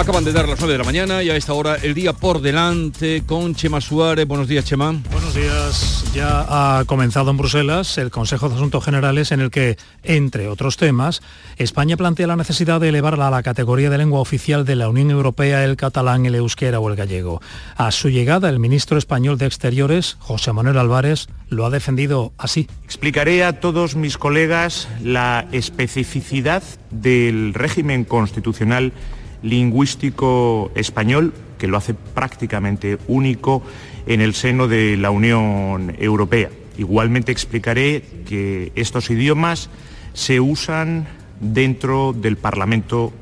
[0.00, 2.40] Acaban de dar las 9 de la mañana y a esta hora el día por
[2.40, 4.26] delante con Chema Suárez.
[4.26, 4.98] Buenos días, Chema.
[5.12, 6.06] Buenos días.
[6.14, 10.78] Ya ha comenzado en Bruselas el Consejo de Asuntos Generales en el que, entre otros
[10.78, 11.20] temas,
[11.58, 15.10] España plantea la necesidad de elevar a la categoría de lengua oficial de la Unión
[15.10, 17.42] Europea el catalán, el euskera o el gallego.
[17.76, 22.68] A su llegada, el ministro español de Exteriores, José Manuel Álvarez, lo ha defendido así.
[22.84, 28.94] Explicaré a todos mis colegas la especificidad del régimen constitucional
[29.42, 33.62] lingüístico español que lo hace prácticamente único
[34.06, 36.50] en el seno de la Unión Europea.
[36.78, 39.68] Igualmente explicaré que estos idiomas
[40.14, 41.06] se usan
[41.40, 43.12] dentro del Parlamento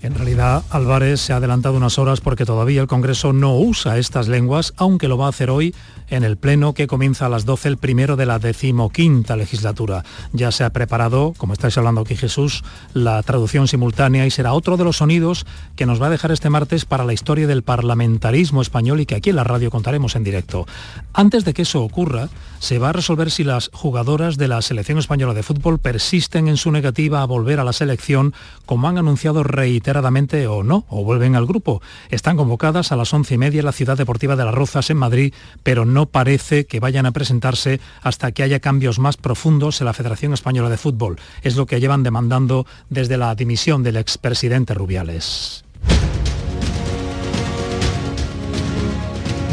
[0.00, 4.28] En realidad, Álvarez se ha adelantado unas horas porque todavía el Congreso no usa estas
[4.28, 5.74] lenguas, aunque lo va a hacer hoy
[6.08, 10.04] en el Pleno que comienza a las 12, el primero de la decimoquinta legislatura.
[10.32, 14.76] Ya se ha preparado, como estáis hablando aquí Jesús, la traducción simultánea y será otro
[14.76, 18.62] de los sonidos que nos va a dejar este martes para la historia del parlamentarismo
[18.62, 20.66] español y que aquí en la radio contaremos en directo.
[21.12, 22.28] Antes de que eso ocurra,
[22.60, 26.56] se va a resolver si las jugadoras de la selección española de fútbol persisten en
[26.56, 28.34] su negativa a volver a la selección,
[28.66, 31.82] como han anunciado reiteradamente o no, o vuelven al grupo.
[32.10, 34.98] Están convocadas a las once y media en la Ciudad Deportiva de Las Rozas en
[34.98, 39.86] Madrid, pero no parece que vayan a presentarse hasta que haya cambios más profundos en
[39.86, 41.18] la Federación Española de Fútbol.
[41.42, 45.64] Es lo que llevan demandando desde la dimisión del expresidente Rubiales.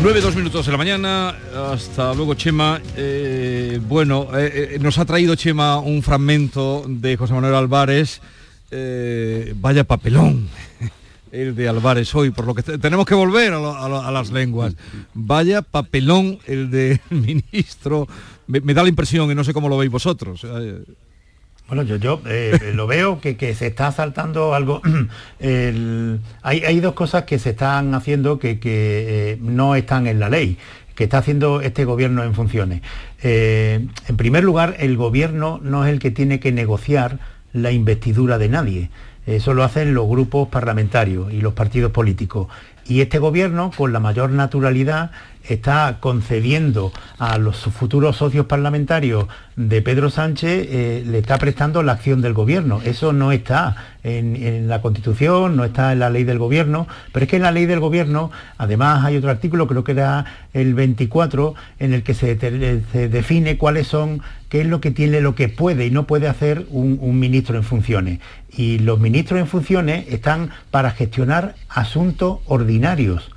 [0.02, 1.36] 9, 2 minutos de la mañana,
[1.72, 2.80] hasta luego Chema.
[2.96, 8.22] Eh, bueno, eh, eh, nos ha traído Chema un fragmento de José Manuel Álvarez.
[9.56, 10.48] vaya papelón
[11.32, 14.76] el de Álvarez hoy, por lo que tenemos que volver a, las lenguas.
[15.16, 18.08] Vaya papelón el del ministro.
[18.46, 20.46] Me, da la impresión, y no sé cómo lo veis vosotros.
[21.68, 24.82] Bueno, yo, yo eh, lo veo que, se está saltando algo.
[26.42, 30.58] hay, dos cosas que se están haciendo que, eh, no están en la ley
[30.96, 32.82] que está haciendo este gobierno en funciones.
[33.22, 37.20] Eh, en primer lugar, el gobierno no es el que tiene que negociar
[37.54, 38.90] la investidura de nadie.
[39.28, 42.48] Eso lo hacen los grupos parlamentarios y los partidos políticos.
[42.88, 45.12] Y este gobierno, con la mayor naturalidad,
[45.48, 51.94] está concediendo a los futuros socios parlamentarios de Pedro Sánchez, eh, le está prestando la
[51.94, 52.82] acción del gobierno.
[52.84, 57.30] Eso no está en, la Constitución, no está en la ley del gobierno, pero es
[57.30, 61.56] que en la ley del gobierno, además hay otro artículo, creo que era el 24,
[61.80, 65.86] en el que se, define cuáles son, qué es lo que tiene, lo que puede
[65.88, 68.20] y no puede hacer un ministro en funciones.
[68.52, 73.32] Y los ministros en funciones están para gestionar asuntos ordinarios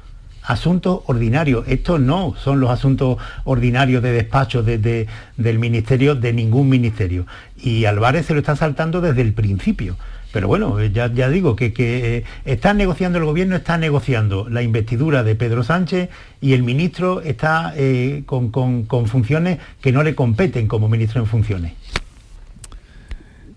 [0.50, 1.66] asuntos ordinarios.
[1.69, 7.27] Estos no son los asuntos ordinarios de despacho del ministerio, de ningún ministerio.
[7.56, 9.97] Y Álvarez se lo está saltando desde el principio.
[10.33, 15.34] Pero bueno, ya, digo que, que está negociando el gobierno, está negociando la investidura de
[15.34, 16.09] Pedro Sánchez
[16.41, 21.27] y el ministro está eh, con, con funciones que no le competen como ministro en
[21.27, 21.72] funciones.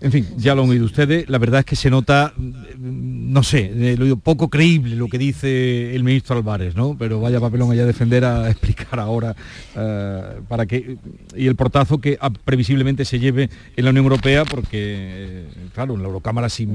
[0.04, 2.34] En fin, ya lo han oído ustedes, la verdad es que se nota,
[2.76, 6.94] no sé, lo poco creíble lo que dice el ministro Álvarez, ¿no?
[6.98, 9.34] Pero vaya papelón allá a defender, a explicar ahora
[9.74, 10.98] eh, para que
[11.34, 15.94] y el portazo que ah, previsiblemente se lleve en la Unión Europea, porque, eh, claro,
[15.94, 16.68] en la Eurocámara si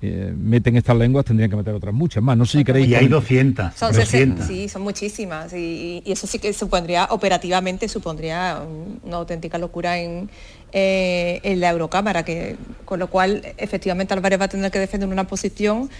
[0.00, 2.36] eh, meten estas lenguas tendrían que meter otras muchas más.
[2.36, 2.86] No sé si queréis...
[2.86, 3.74] Y hay 200.
[3.74, 3.92] Son
[4.46, 5.52] sí, son muchísimas.
[5.54, 8.62] Y, y, eso sí que supondría, operativamente, supondría
[9.02, 10.30] una auténtica locura en
[10.72, 15.08] eh, en la Eurocámara, que, con lo cual efectivamente Álvarez va a tener que defender
[15.08, 15.90] una posición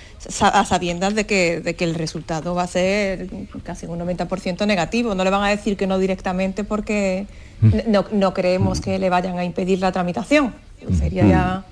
[0.41, 3.29] a sabiendas de que, de que el resultado va a ser
[3.65, 5.15] casi un 90% negativo.
[5.17, 7.27] No le van a decir que no directamente porque
[7.61, 7.91] mm.
[8.13, 10.55] no, creemos que le vayan a impedir la tramitación.
[10.87, 10.95] Mm.
[10.95, 11.65] Sería ya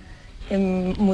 [0.50, 1.08] mm.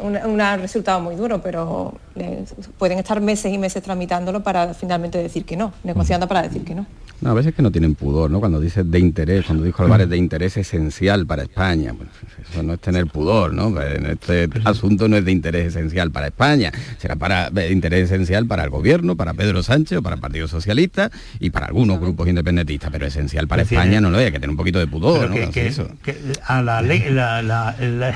[0.00, 2.44] un, resultado muy duro, pero eh,
[2.78, 6.74] pueden estar meses y meses tramitándolo para finalmente decir que no, negociando para decir que
[6.74, 6.86] no.
[7.20, 8.38] No, a veces que no tienen pudor, ¿no?
[8.38, 12.08] Cuando dice de interés, cuando dijo Álvarez de interés esencial para España, pues
[12.48, 13.72] eso no es tener pudor, ¿no?
[13.72, 18.04] Pues en este asunto no es de interés esencial para España, será para de interés
[18.04, 21.10] esencial para el gobierno, para Pedro Sánchez o para el Partido Socialista
[21.40, 24.56] y para algunos grupos independentistas, pero esencial para España no lo hay, que tener un
[24.56, 25.36] poquito de pudor, ¿no?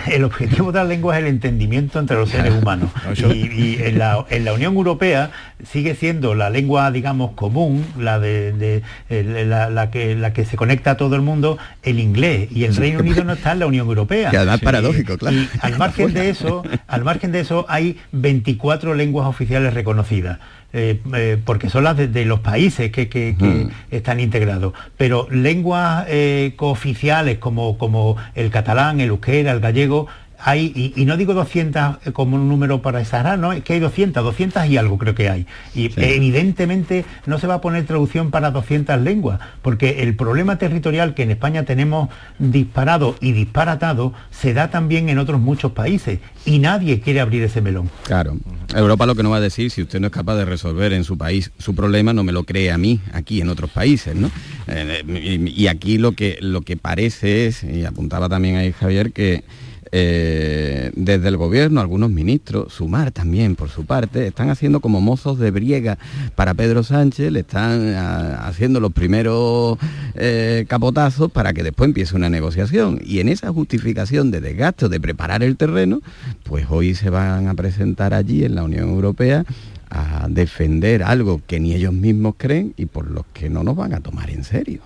[0.06, 2.90] el objetivo de la lengua es el entendimiento entre los seres humanos.
[3.34, 4.24] y, en, la,
[4.54, 5.32] Unión Europea
[5.72, 10.96] sigue siendo la lengua, digamos, común, la de la, que, la que se conecta a
[10.96, 12.48] todo el mundo, el inglés.
[12.50, 14.30] Y el Reino Unido no está en la Unión Europea.
[14.30, 15.36] Que además paradójico, claro.
[15.36, 20.38] Y al margen de eso, al margen de eso hay 24 lenguas oficiales reconocidas.
[20.74, 24.72] Eh, eh, porque son las de, los países que, están integrados.
[24.96, 30.06] Pero lenguas eh, cooficiales como, como el catalán, el euskera, el gallego,
[30.44, 34.22] hay, y, no digo 200 como un número para exagerar, no, es que hay 200,
[34.22, 35.46] 200 y algo creo que hay.
[35.74, 41.14] Y evidentemente no se va a poner traducción para 200 lenguas, porque el problema territorial
[41.14, 42.08] que en España tenemos
[42.38, 47.60] disparado y disparatado se da también en otros muchos países y nadie quiere abrir ese
[47.60, 47.90] melón.
[48.04, 48.36] Claro.
[48.74, 51.04] Europa lo que no va a decir, si usted no es capaz de resolver en
[51.04, 54.30] su país su problema, no me lo cree a mí, aquí en otros países, ¿no?
[54.66, 59.44] Eh, y aquí lo que, lo que parece es, y apuntaba también ahí Javier, que
[59.94, 65.38] eh, desde el gobierno, algunos ministros, Sumar también por su parte, están haciendo como mozos
[65.38, 65.98] de briega
[66.34, 69.78] para Pedro Sánchez, le están ah, haciendo los primeros
[70.14, 73.00] eh, capotazos para que después empiece una negociación.
[73.04, 76.00] Y en esa justificación de desgaste de preparar el terreno,
[76.44, 79.44] pues hoy se van a presentar allí en la Unión Europea
[79.90, 83.92] a defender algo que ni ellos mismos creen y por los que no nos van
[83.92, 84.80] a tomar en serio.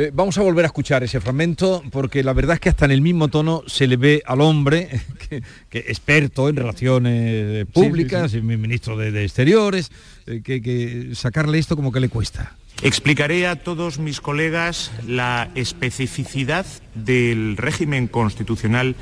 [0.00, 2.92] Eh, vamos a volver a escuchar ese fragmento porque la verdad es que hasta en
[2.92, 4.88] el mismo tono se le ve al hombre,
[5.28, 9.90] que, experto en relaciones públicas, y ministro de, Exteriores,
[10.28, 12.54] eh, que, sacarle esto como que le cuesta.
[12.80, 18.94] Explicaré a todos mis colegas la especificidad del régimen constitucional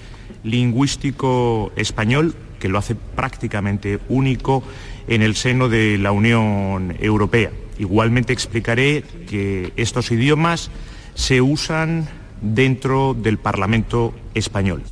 [0.45, 4.63] lingüístico español, que lo hace prácticamente único
[5.09, 7.51] en el seno de la Unión Europea.
[7.79, 10.71] Igualmente explicaré que estos idiomas
[11.15, 12.09] se usan
[12.41, 14.83] dentro del Parlamento español.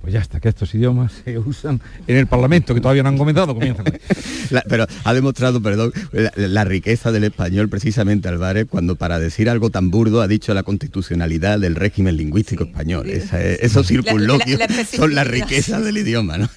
[0.00, 3.18] Pues ya está, que estos idiomas se usan en el Parlamento, que todavía no han
[3.18, 3.84] comenzado, comienzan.
[4.68, 5.92] pero ha demostrado, perdón,
[6.36, 10.62] la, riqueza del español precisamente Álvarez cuando para decir algo tan burdo ha dicho la
[10.62, 13.08] constitucionalidad del régimen lingüístico español.
[13.08, 14.60] esos circunloquios
[14.94, 16.48] son la riqueza del idioma, ¿no?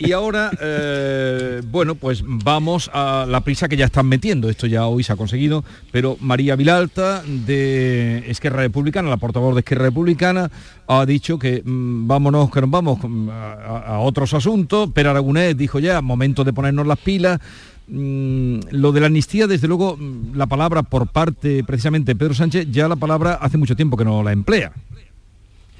[0.00, 4.48] Y ahora, eh, bueno, pues vamos a la prisa que ya están metiendo.
[4.48, 9.60] Esto ya hoy se ha conseguido, pero María Vilalta de Esquerra Republicana, la portavoz de
[9.60, 10.50] Esquerra Republicana,
[10.86, 14.90] ha dicho que mm, vámonos, que nos vamos mm, a, otros asuntos.
[14.92, 17.40] Pero Aragonés dijo ya, momento de ponernos las pilas.
[17.86, 19.96] Mm, lo de la amnistía, desde luego,
[20.34, 24.04] la palabra por parte precisamente de Pedro Sánchez, ya la palabra hace mucho tiempo que
[24.04, 24.72] no la emplea.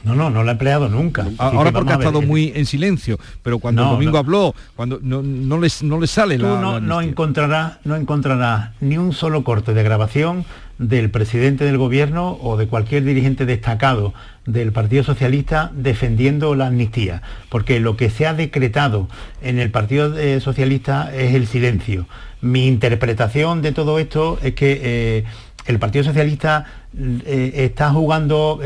[0.05, 1.27] No, no, no lo ha empleado nunca.
[1.39, 5.83] Ahora porque ha estado muy en silencio, pero cuando el domingo habló, cuando no, les,
[5.83, 10.45] no les sale la, no, no encontrará, no encontrará ni un solo corte de grabación
[10.79, 14.15] del presidente del gobierno o de cualquier dirigente destacado
[14.47, 19.09] del Partido Socialista defendiendo la amnistía, porque lo que se ha decretado
[19.43, 22.07] en el Partido eh, Socialista es el silencio.
[22.41, 25.25] Mi interpretación de todo esto es que eh,
[25.67, 26.65] el Partido Socialista
[26.97, 28.61] eh, está jugando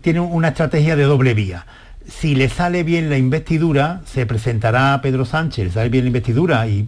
[0.00, 1.66] tiene una estrategia de doble vía.
[2.06, 6.08] Si le sale bien la investidura, se presentará a Pedro Sánchez, le sale bien la
[6.08, 6.86] investidura y,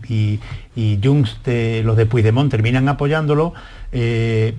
[0.77, 1.39] y, Junts,
[1.85, 3.55] los de Puigdemont, terminan apoyándolo,
[3.93, 4.55] eh,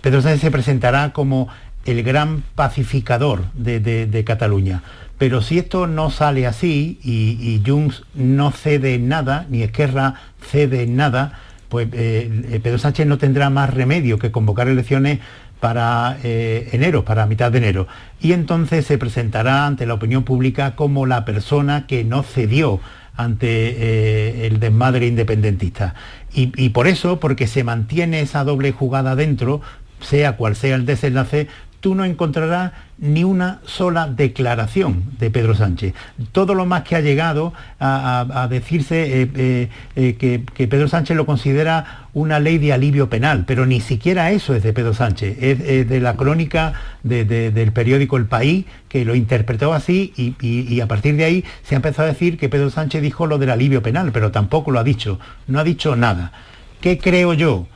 [0.00, 1.48] Pedro Sánchez se presentará como
[1.84, 4.82] el gran pacificador de, Cataluña.
[5.18, 11.40] Pero si esto no sale así y, Junts no cede nada, ni Esquerra cede nada,
[11.68, 15.20] pues eh, Pedro Sánchez no tendrá más remedio que convocar elecciones
[15.60, 17.86] para eh, enero, para mitad de enero.
[18.20, 22.80] Y entonces se presentará ante la opinión pública como la persona que no cedió
[23.16, 25.94] ante eh, el desmadre independentista.
[26.32, 29.62] Y, y, por eso, porque se mantiene esa doble jugada dentro,
[30.00, 31.48] sea cual sea el desenlace,
[31.86, 35.94] tú no encontrarás ni una sola declaración de Pedro Sánchez.
[36.32, 41.26] Todo lo más que ha llegado a, decirse eh, eh, eh, que, Pedro Sánchez lo
[41.26, 45.88] considera una ley de alivio penal, pero ni siquiera eso es de Pedro Sánchez, es,
[45.88, 46.72] de la crónica
[47.04, 51.76] del periódico El País, que lo interpretó así y, y a partir de ahí se
[51.76, 54.80] ha empezado a decir que Pedro Sánchez dijo lo del alivio penal, pero tampoco lo
[54.80, 56.32] ha dicho, no ha dicho nada.
[56.80, 57.68] ¿Qué creo yo?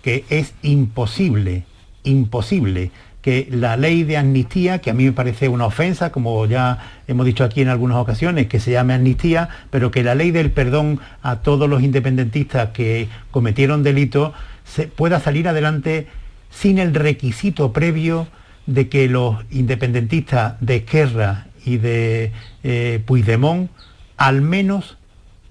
[0.00, 1.64] Que es imposible,
[2.04, 2.90] imposible
[3.22, 7.26] que la ley de amnistía, que a mí me parece una ofensa, como ya hemos
[7.26, 11.00] dicho aquí en algunas ocasiones, que se llame amnistía, pero que la ley del perdón
[11.22, 14.32] a todos los independentistas que cometieron delitos
[14.64, 16.06] se pueda salir adelante
[16.50, 18.28] sin el requisito previo
[18.66, 23.70] de que los independentistas de Esquerra y de eh, Puigdemont
[24.16, 24.96] al menos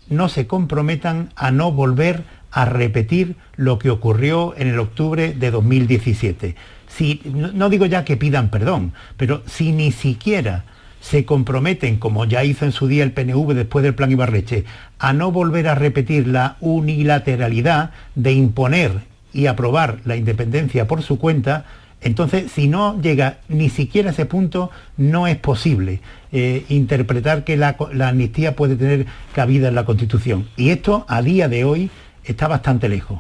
[0.10, 5.52] no se comprometan a no volver a repetir lo que ocurrió en el octubre de
[5.52, 6.56] 2017
[6.90, 10.66] si, no, digo ya que pidan perdón, pero si ni siquiera
[11.00, 14.66] se comprometen, como ya hizo en su día el PNV después del plan Ibarreche,
[14.98, 18.92] a no volver a repetir la unilateralidad de imponer
[19.32, 21.66] y aprobar la independencia por su cuenta,
[22.02, 27.58] entonces si no llega ni siquiera a ese punto, no es posible eh, interpretar que
[27.58, 30.48] la, amnistía puede tener cabida en la Constitución.
[30.58, 31.90] Y esto a día de hoy
[32.24, 33.20] está bastante lejos.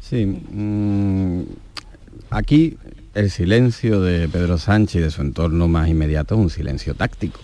[0.00, 0.26] Sí.
[0.26, 1.42] Mm,
[2.30, 2.76] aquí
[3.14, 7.40] el silencio de Pedro Sánchez y de su entorno más inmediato es un silencio táctico.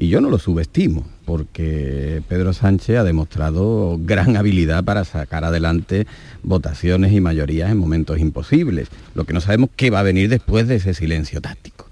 [0.00, 6.06] Y yo no lo subestimo, porque Pedro Sánchez ha demostrado gran habilidad para sacar adelante
[6.44, 8.88] votaciones y mayorías en momentos imposibles.
[9.14, 11.88] Lo que no sabemos qué va a venir después de ese silencio táctico.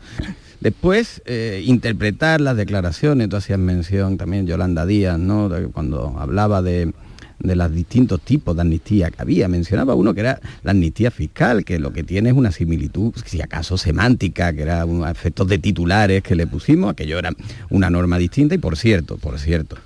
[0.61, 5.51] Después, eh, interpretar las declaraciones, tú hacías mención también Yolanda Díaz, ¿no?
[5.73, 6.93] cuando hablaba de,
[7.39, 9.49] de los distintos tipos de amnistía que había.
[9.49, 13.41] Mencionaba uno que era la amnistía fiscal, que lo que tiene es una similitud, si
[13.41, 17.33] acaso semántica, que era un efectos de titulares que le pusimos, aquello era
[17.71, 19.77] una norma distinta y por cierto, por cierto,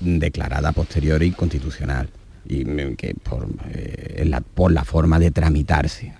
[0.00, 2.08] declarada posterior y constitucional
[2.48, 2.64] y
[2.96, 6.14] que por, eh, la, por la forma de tramitarse.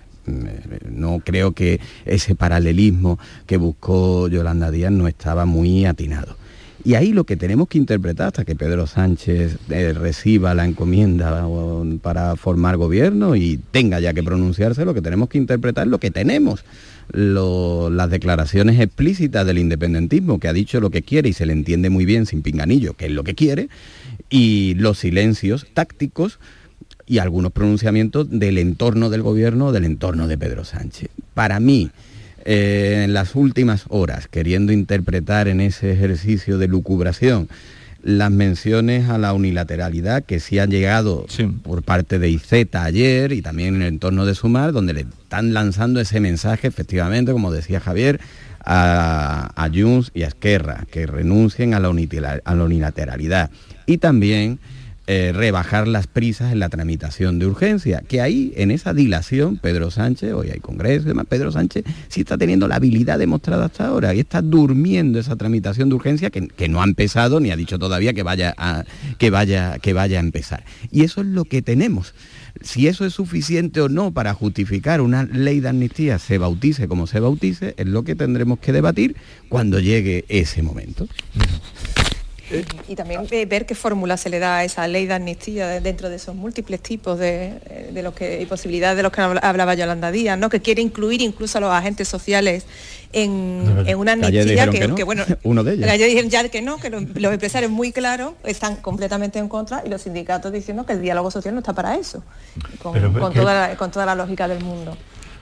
[0.87, 6.37] No creo que ese paralelismo que buscó Yolanda Díaz no estaba muy atinado.
[6.85, 11.45] Y ahí lo que tenemos que interpretar hasta que Pedro Sánchez eh, reciba la encomienda
[12.01, 15.99] para formar gobierno y tenga ya que pronunciarse, lo que tenemos que interpretar es lo
[15.99, 16.63] que tenemos.
[17.11, 21.89] las declaraciones explícitas del independentismo, que ha dicho lo que quiere y se le entiende
[21.89, 23.67] muy bien sin pinganillo, que es lo que quiere,
[24.29, 26.39] y los silencios tácticos
[27.05, 31.09] y algunos pronunciamientos del entorno del gobierno, del entorno de Pedro Sánchez.
[31.33, 31.89] Para mí,
[32.45, 37.47] eh, en las últimas horas, queriendo interpretar en ese ejercicio de lucubración
[38.01, 41.25] las menciones a la unilateralidad que sí han llegado
[41.63, 45.53] por parte de IZ ayer y también en el entorno de Sumar, donde le están
[45.53, 48.21] lanzando ese mensaje, efectivamente, como decía Javier,
[48.63, 53.51] a, a Junts y a Esquerra, que renuncien a la, a la unilateralidad.
[53.85, 54.59] Y también
[55.11, 59.89] eh, rebajar las prisas en la tramitación de urgencia, que ahí en esa dilación Pedro
[59.89, 63.87] Sánchez, hoy hay congreso y demás, Pedro Sánchez sí está teniendo la habilidad demostrada hasta
[63.87, 67.79] ahora y está durmiendo esa tramitación de urgencia que, no ha empezado ni ha dicho
[67.79, 68.53] todavía que vaya,
[69.17, 70.63] que, vaya, que vaya a empezar.
[70.91, 72.13] Y eso es lo que tenemos.
[72.61, 77.07] Si eso es suficiente o no para justificar una ley de amnistía, se bautice como
[77.07, 79.15] se bautice, es lo que tendremos que debatir
[79.49, 81.07] cuando llegue ese momento
[82.87, 86.09] y también eh, ver qué fórmula se le da a esa ley de amnistía dentro
[86.09, 89.73] de esos múltiples tipos de, eh, de los que y posibilidades de los que hablaba
[89.75, 90.49] Yolanda Díaz, ¿no?
[90.49, 92.65] que quiere incluir incluso a los agentes sociales
[93.11, 95.91] en, una amnistía que, bueno, uno de ellos.
[95.97, 97.03] dijeron ya que no, que los,
[97.33, 101.53] empresarios muy claros están completamente en contra y los sindicatos diciendo que el diálogo social
[101.53, 102.23] no está para eso,
[102.81, 104.95] con, toda, con toda la lógica del mundo.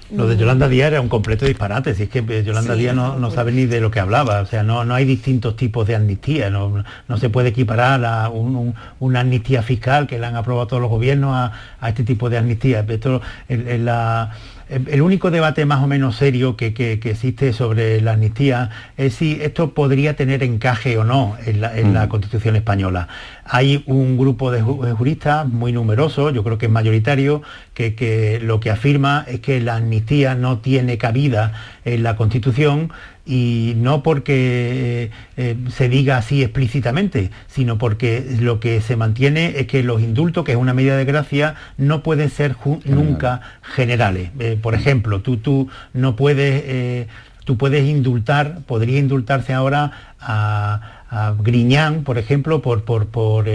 [0.09, 3.31] Lo de Yolanda Díaz era un completo disparate, si es que eh, Yolanda Díaz no,
[3.31, 6.49] sabe ni de lo que hablaba, o sea, no, no hay distintos tipos de amnistía,
[6.49, 6.83] no,
[7.17, 11.89] se puede equiparar a una amnistía fiscal que le han aprobado todos los gobiernos a,
[11.89, 12.85] este tipo de amnistía.
[12.87, 14.31] Esto, en la,
[14.69, 19.73] el único debate más o menos serio que, existe sobre la amnistía es si esto
[19.73, 21.71] podría tener encaje o no en la,
[22.05, 22.09] mm.
[22.09, 23.07] Constitución española.
[23.45, 27.41] Hay un grupo de juristas muy numeroso, yo creo que es mayoritario,
[27.73, 31.53] que lo que afirma es que la amnistía no tiene cabida
[31.85, 32.91] en la Constitución
[33.27, 39.67] y no porque eh, se diga así explícitamente, sino porque lo que se mantiene es
[39.67, 42.55] que los indultos, que es una medida de gracia, no pueden ser
[42.85, 44.31] nunca generales.
[44.39, 47.07] Eh, por ejemplo, tú, tú no puedes, eh,
[47.43, 50.93] tú puedes indultar, podría indultarse ahora a,
[51.41, 53.45] Griñán, por ejemplo, por, por, por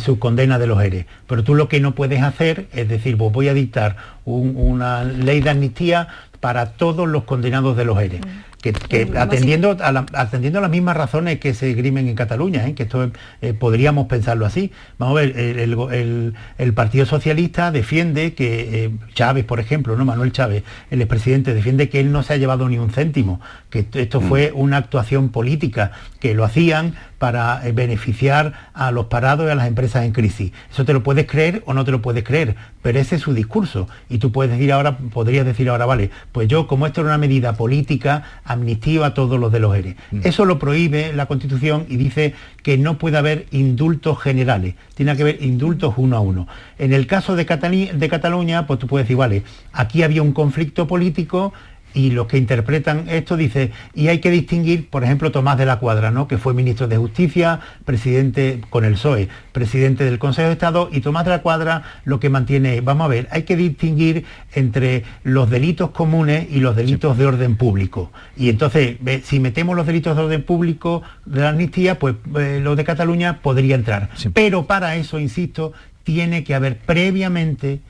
[0.00, 1.04] su condena de los ERE.
[1.26, 5.42] Pero tú lo que no puedes hacer es decir, pues voy a dictar una ley
[5.42, 6.08] de amnistía
[6.40, 8.20] para todos los condenados de los ERE.
[8.62, 12.74] Que, atendiendo, a atendiendo a las mismas razones que se grimen en Cataluña, ¿eh?
[12.74, 14.70] que esto eh, podríamos pensarlo así.
[14.98, 20.62] Vamos a ver, el, Partido Socialista defiende que eh, Chávez, por ejemplo, no Manuel Chávez,
[20.92, 24.28] el expresidente, defiende que él no se ha llevado ni un céntimo, que esto mm.
[24.28, 25.90] fue una actuación política,
[26.20, 30.52] que lo hacían para beneficiar a los parados y a las empresas en crisis.
[30.72, 33.32] Eso te lo puedes creer o no te lo puedes creer, pero ese es su
[33.32, 33.88] discurso.
[34.08, 37.18] Y tú puedes decir ahora, podrías decir ahora, vale, pues yo como esto era una
[37.18, 39.96] medida política, amnistía a todos los de los ERE.
[40.10, 40.20] Mm.
[40.24, 45.22] Eso lo prohíbe la Constitución y dice que no puede haber indultos generales, tiene que
[45.22, 46.46] haber indultos uno a uno.
[46.78, 49.42] En el caso de, de Cataluña, pues tú puedes decir, vale,
[49.72, 51.52] aquí había un conflicto político,
[51.94, 55.78] y los que interpretan esto dice, y hay que distinguir, por ejemplo, Tomás de la
[55.78, 56.28] Cuadra, ¿no?
[56.28, 61.00] que fue ministro de Justicia, presidente con el PSOE, presidente del Consejo de Estado, y
[61.00, 65.50] Tomás de la Cuadra lo que mantiene, vamos a ver, hay que distinguir entre los
[65.50, 68.10] delitos comunes y los delitos de orden público.
[68.36, 72.76] Y entonces, si metemos los delitos de orden público de la amnistía, pues eh, los
[72.76, 74.10] de Cataluña podría entrar.
[74.34, 75.72] Pero para eso, insisto,
[76.04, 77.80] tiene que haber previamente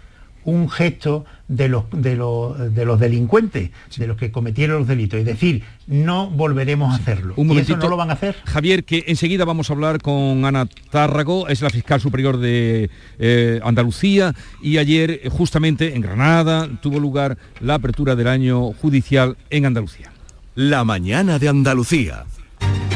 [0.45, 1.25] un gesto
[1.57, 5.21] de los, de los, de los delincuentes, de los que cometieron los delitos.
[5.21, 7.35] Es decir, no volveremos a hacerlo.
[7.37, 8.37] Un momentito, no lo van a hacer?
[8.45, 13.61] Javier, que enseguida vamos a hablar con Ana Tárrago, es la fiscal superior de eh,
[13.63, 20.11] Andalucía, y ayer, justamente en Granada, tuvo lugar la apertura del año judicial en Andalucía.
[20.55, 22.25] La mañana de Andalucía.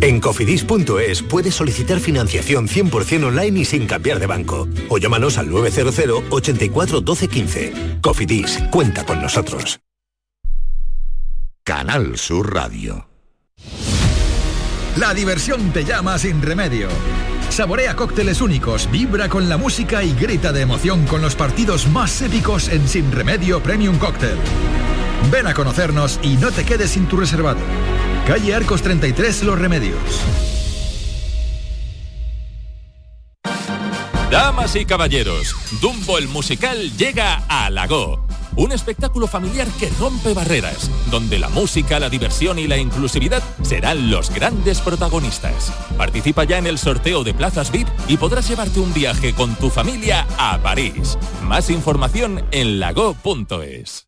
[0.00, 4.68] En cofidis.es puedes solicitar financiación 100% online y sin cambiar de banco.
[4.88, 7.72] O llámanos al 900 84 12 15.
[8.00, 9.80] Cofidis, cuenta con nosotros.
[11.64, 13.08] Canal Sur Radio.
[14.96, 16.88] La diversión te llama sin remedio.
[17.50, 22.22] Saborea cócteles únicos, vibra con la música y grita de emoción con los partidos más
[22.22, 24.36] épicos en Sin Remedio Premium Cóctel.
[25.30, 27.60] Ven a conocernos y no te quedes sin tu reservado.
[28.28, 29.98] Calle Arcos 33 Los Remedios.
[34.30, 38.26] Damas y caballeros, Dumbo el musical llega a Lago.
[38.54, 44.10] Un espectáculo familiar que rompe barreras, donde la música, la diversión y la inclusividad serán
[44.10, 45.72] los grandes protagonistas.
[45.96, 49.70] Participa ya en el sorteo de plazas VIP y podrás llevarte un viaje con tu
[49.70, 51.16] familia a París.
[51.44, 54.07] Más información en lago.es.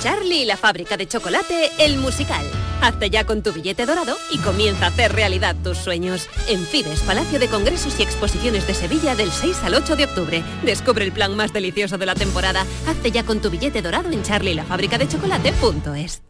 [0.00, 2.44] Charlie y la fábrica de chocolate, el musical.
[2.80, 6.26] Hazte ya con tu billete dorado y comienza a hacer realidad tus sueños.
[6.48, 10.42] En Fibes, Palacio de Congresos y Exposiciones de Sevilla del 6 al 8 de octubre.
[10.62, 12.64] Descubre el plan más delicioso de la temporada.
[12.86, 16.22] Hazte ya con tu billete dorado en charlielafabricadechocolate.es.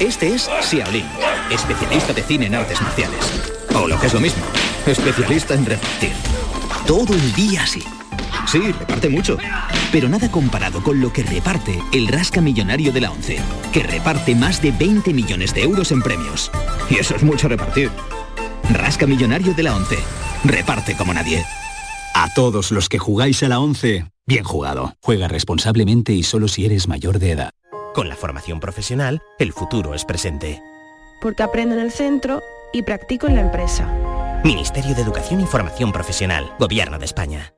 [0.00, 1.04] Este es Xiaolin,
[1.50, 3.20] especialista de cine en artes marciales.
[3.74, 4.42] O lo que es lo mismo,
[4.86, 6.12] especialista en repartir.
[6.86, 7.82] Todo el día así
[8.50, 9.36] Sí, reparte mucho.
[9.92, 13.38] Pero nada comparado con lo que reparte el Rasca Millonario de la ONCE,
[13.74, 16.50] que reparte más de 20 millones de euros en premios.
[16.88, 17.90] Y eso es mucho repartir.
[18.70, 19.98] Rasca Millonario de la ONCE.
[20.44, 21.44] Reparte como nadie.
[22.14, 24.94] A todos los que jugáis a la ONCE, bien jugado.
[25.02, 27.50] Juega responsablemente y solo si eres mayor de edad.
[27.94, 30.62] Con la formación profesional, el futuro es presente.
[31.20, 32.40] Porque aprendo en el centro
[32.72, 34.40] y practico en la empresa.
[34.42, 37.57] Ministerio de Educación y Formación Profesional, Gobierno de España.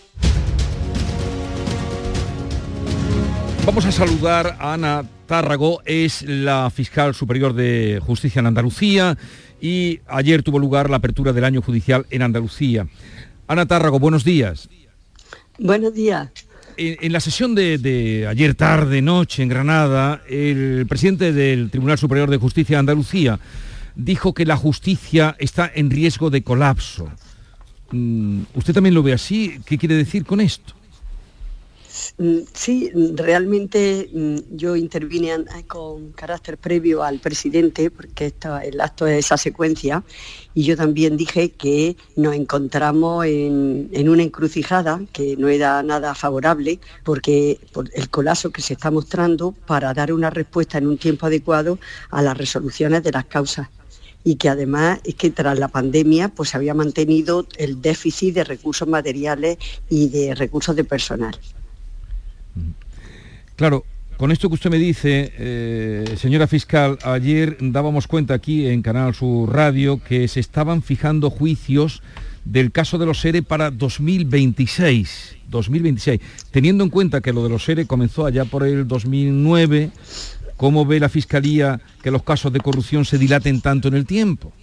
[3.65, 9.17] Vamos a saludar a Ana Tárrago, es la fiscal superior de justicia en Andalucía
[9.61, 12.87] y ayer tuvo lugar la apertura del año judicial en Andalucía.
[13.47, 14.67] Ana Tárrago, buenos días.
[15.59, 16.29] Buenos días.
[16.75, 22.37] En, la sesión de, ayer tarde, noche, en Granada, el presidente del Tribunal Superior de
[22.37, 23.39] Justicia de Andalucía
[23.95, 27.11] dijo que la justicia está en riesgo de colapso.
[27.91, 29.59] Mm, ¿Usted también lo ve así?
[29.65, 30.80] ¿Qué quiere decir con esto?
[32.53, 38.33] Sí, realmente mm, yo intervine con carácter previo al presidente, porque
[38.63, 40.03] el acto es esa secuencia,
[40.53, 46.79] y yo también dije que nos encontramos en, una encrucijada que no era nada favorable,
[47.03, 51.27] porque por el colapso que se está mostrando para dar una respuesta en un tiempo
[51.27, 51.77] adecuado
[52.09, 53.69] a las resoluciones de las causas
[54.23, 58.43] y que además es que tras la pandemia pues se había mantenido el déficit de
[58.43, 59.57] recursos materiales
[59.89, 61.39] y de recursos de personal.
[63.55, 63.85] Claro,
[64.17, 69.15] con esto que usted me dice, eh, señora fiscal, ayer dábamos cuenta aquí en Canal
[69.15, 72.03] Sur Radio que se estaban fijando juicios
[72.45, 75.37] del caso de los SERE para 2026.
[75.49, 76.21] 2026.
[76.51, 79.91] Teniendo en cuenta que lo de los SERE comenzó allá por el 2009,
[80.55, 84.53] ¿cómo ve la Fiscalía que los casos de corrupción se dilaten tanto en el tiempo?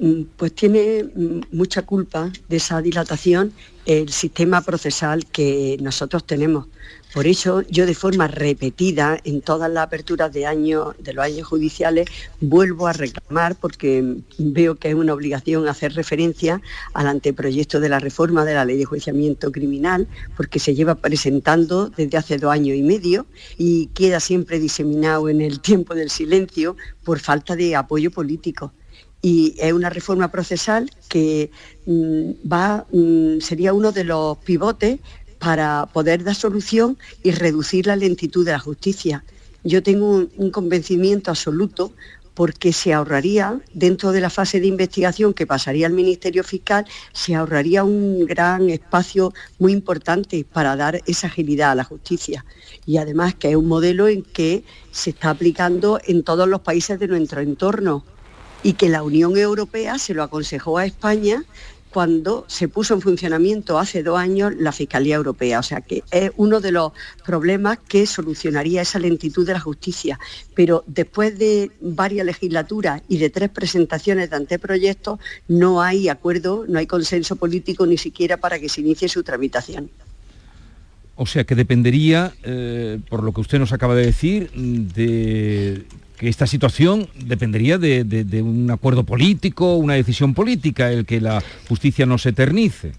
[0.00, 3.52] Mm, pues tiene mm, mucha culpa de esa dilatación
[3.84, 6.68] el sistema procesal que nosotros tenemos.
[7.12, 11.46] Por eso yo de forma repetida en todas las aperturas de, año, de los años
[11.46, 12.08] judiciales
[12.40, 16.62] vuelvo a reclamar porque veo que es una obligación hacer referencia
[16.94, 21.90] al anteproyecto de la reforma de la ley de juiciamiento criminal porque se lleva presentando
[21.90, 23.26] desde hace dos años y medio
[23.58, 28.72] y queda siempre diseminado en el tiempo del silencio por falta de apoyo político
[29.22, 31.50] y es una reforma procesal que
[31.86, 35.00] mm, va, mm, sería uno de los pivotes
[35.38, 39.24] para poder dar solución y reducir la lentitud de la justicia.
[39.64, 41.92] Yo tengo un, convencimiento absoluto
[42.34, 47.34] porque se ahorraría, dentro de la fase de investigación que pasaría al Ministerio Fiscal, se
[47.34, 52.46] ahorraría un gran espacio muy importante para dar esa agilidad a la justicia.
[52.86, 56.98] Y además que es un modelo en que se está aplicando en todos los países
[56.98, 58.04] de nuestro entorno
[58.62, 61.44] y que la Unión Europea se lo aconsejó a España
[61.90, 65.58] cuando se puso en funcionamiento hace dos años la Fiscalía Europea.
[65.58, 66.92] O sea que es uno de los
[67.24, 70.18] problemas que solucionaría esa lentitud de la justicia.
[70.54, 75.18] Pero después de varias legislaturas y de tres presentaciones de anteproyectos,
[75.48, 79.90] no hay acuerdo, no hay consenso político ni siquiera para que se inicie su tramitación.
[81.16, 85.84] O sea que dependería, eh, por lo que usted nos acaba de decir, de
[86.20, 92.04] que esta situación dependería de, un acuerdo político, una decisión política, el que la justicia
[92.04, 92.92] no se eternice.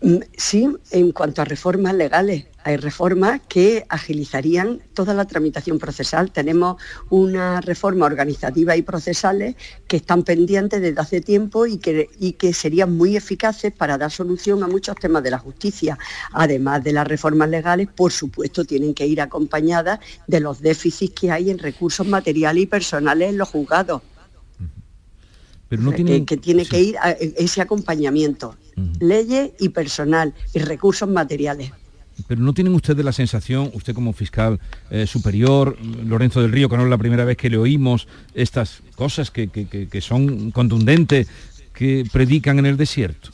[0.00, 6.30] Mm, sí, en cuanto a reformas legales, hay reformas que agilizarían toda la tramitación procesal.
[6.30, 6.80] Tenemos
[7.10, 9.56] una reforma organizativa y procesales
[9.88, 14.12] que están pendientes desde hace tiempo y que, y que serían muy eficaces para dar
[14.12, 15.98] solución a muchos temas de la justicia.
[16.32, 21.32] Además de las reformas legales, por supuesto, tienen que ir acompañadas de los déficits que
[21.32, 24.02] hay en recursos materiales y personales en los juzgados.
[25.68, 28.56] Pero no que, tiene que ir a ese acompañamiento,
[29.00, 31.72] leyes y personal y recursos materiales.
[32.26, 34.58] Pero ¿no tienen ustedes la sensación, usted como fiscal
[34.90, 38.82] eh, superior, Lorenzo del Río, que no es la primera vez que le oímos estas
[38.96, 41.28] cosas que, que son contundentes,
[41.72, 43.30] que predican en el desierto?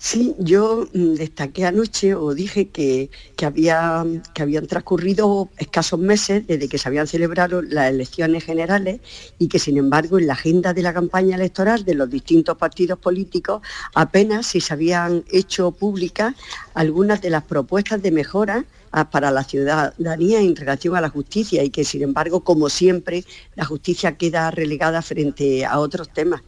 [0.00, 3.10] Sí, yo mm, destaqué anoche o dije que,
[3.44, 9.00] había, que habían transcurrido escasos meses desde que se habían celebrado las elecciones generales
[9.40, 13.00] y que sin embargo en la agenda de la campaña electoral de los distintos partidos
[13.00, 13.60] políticos
[13.92, 16.34] apenas si se habían hecho públicas
[16.74, 21.64] algunas de las propuestas de mejora ah, para la ciudadanía en relación a la justicia
[21.64, 23.24] y que sin embargo, como siempre,
[23.56, 26.42] la justicia queda relegada frente a otros temas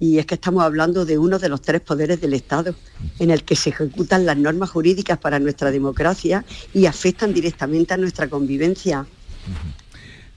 [0.00, 2.74] y es que estamos hablando de uno de los tres poderes del Estado,
[3.18, 7.96] en el que se ejecutan las normas jurídicas para nuestra democracia y afectan directamente a
[7.96, 9.06] nuestra convivencia.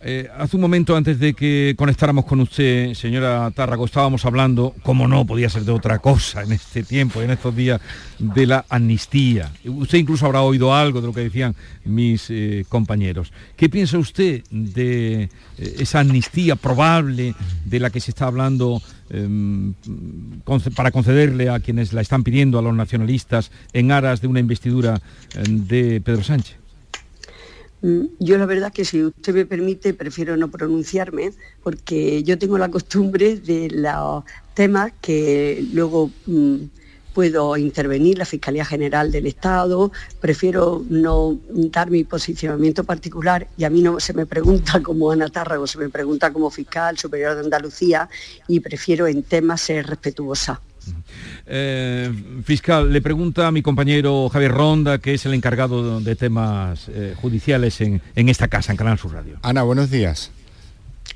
[0.03, 5.07] Eh, hace un momento antes de que conectáramos con usted, señora Tárrago, estábamos hablando, como
[5.07, 7.79] no podía ser de otra cosa en este tiempo, en estos días,
[8.17, 9.51] de la amnistía.
[9.63, 13.31] Usted incluso habrá oído algo de lo que decían mis eh, compañeros.
[13.55, 15.29] ¿Qué piensa usted de eh,
[15.77, 17.35] esa amnistía probable
[17.65, 19.75] de la que se está hablando em,
[20.75, 24.99] para concederle a quienes la están pidiendo, a los nacionalistas, en aras de una investidura
[25.35, 26.61] em, de Pedro Sánchez?
[27.82, 32.60] Mm, yo la verdad que si usted me permite prefiero no pronunciarme porque yo tengo
[32.60, 36.58] la costumbre de los temas que luego mm,
[37.13, 43.70] puedo intervenir la Fiscalía General del Estado, prefiero no dar mi posicionamiento particular y a
[43.70, 47.41] mí no se me pregunta como Ana Tárrago, se me pregunta como fiscal superior de
[47.41, 48.08] Andalucía
[48.48, 50.62] y prefiero en temas ser respetuosa.
[51.46, 52.12] Eh,
[52.44, 57.15] fiscal, le pregunta a mi compañero Javier Ronda, que es el encargado de temas eh,
[57.20, 59.38] judiciales en, esta casa, en Canal Sur Radio.
[59.41, 60.32] Ana, buenos días.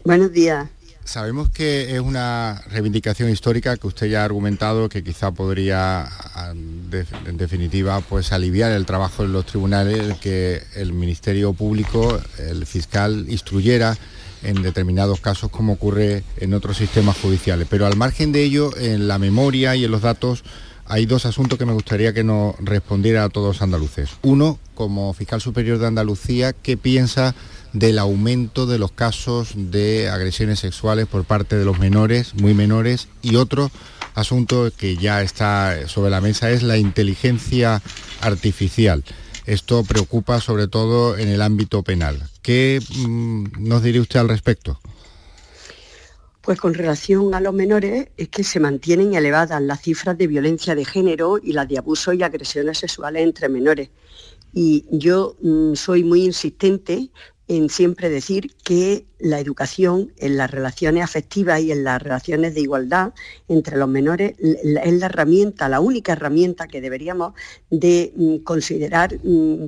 [0.04, 0.68] Buenos días.
[1.04, 6.08] Sabemos que es una reivindicación histórica que usted ya ha argumentado que quizá podría,
[6.50, 13.28] en definitiva, pues aliviar el trabajo de los tribunales, que el Ministerio Público, el fiscal,
[13.30, 13.96] instruyera
[14.44, 17.68] en determinados casos como ocurre en otros sistemas judiciales.
[17.70, 20.44] Pero al margen de ello, en la memoria y en los datos
[20.88, 24.12] hay dos asuntos que me gustaría que nos respondiera a todos andaluces.
[24.22, 27.34] Uno, como fiscal superior de Andalucía, ¿qué piensa
[27.74, 33.08] del aumento de los casos de agresiones sexuales por parte de los menores, muy menores?
[33.24, 33.72] Y otro
[34.14, 37.82] asunto que ya está sobre la mesa es la inteligencia
[38.22, 39.04] artificial.
[39.46, 42.22] Esto preocupa sobre todo en el ámbito penal.
[42.42, 44.80] ¿Qué mm, nos diría usted al respecto?
[46.42, 50.76] Pues con relación a los menores es que se mantienen elevadas las cifras de violencia
[50.76, 53.90] de género y las de abusos y agresiones sexuales entre menores.
[54.54, 57.10] Y yo mm, soy muy insistente
[57.48, 62.62] en siempre decir que la educación en las relaciones afectivas y en las relaciones de
[62.62, 63.14] igualdad
[63.48, 67.34] entre los menores es la herramienta, la única herramienta que deberíamos
[67.70, 69.66] de mm, considerar mm,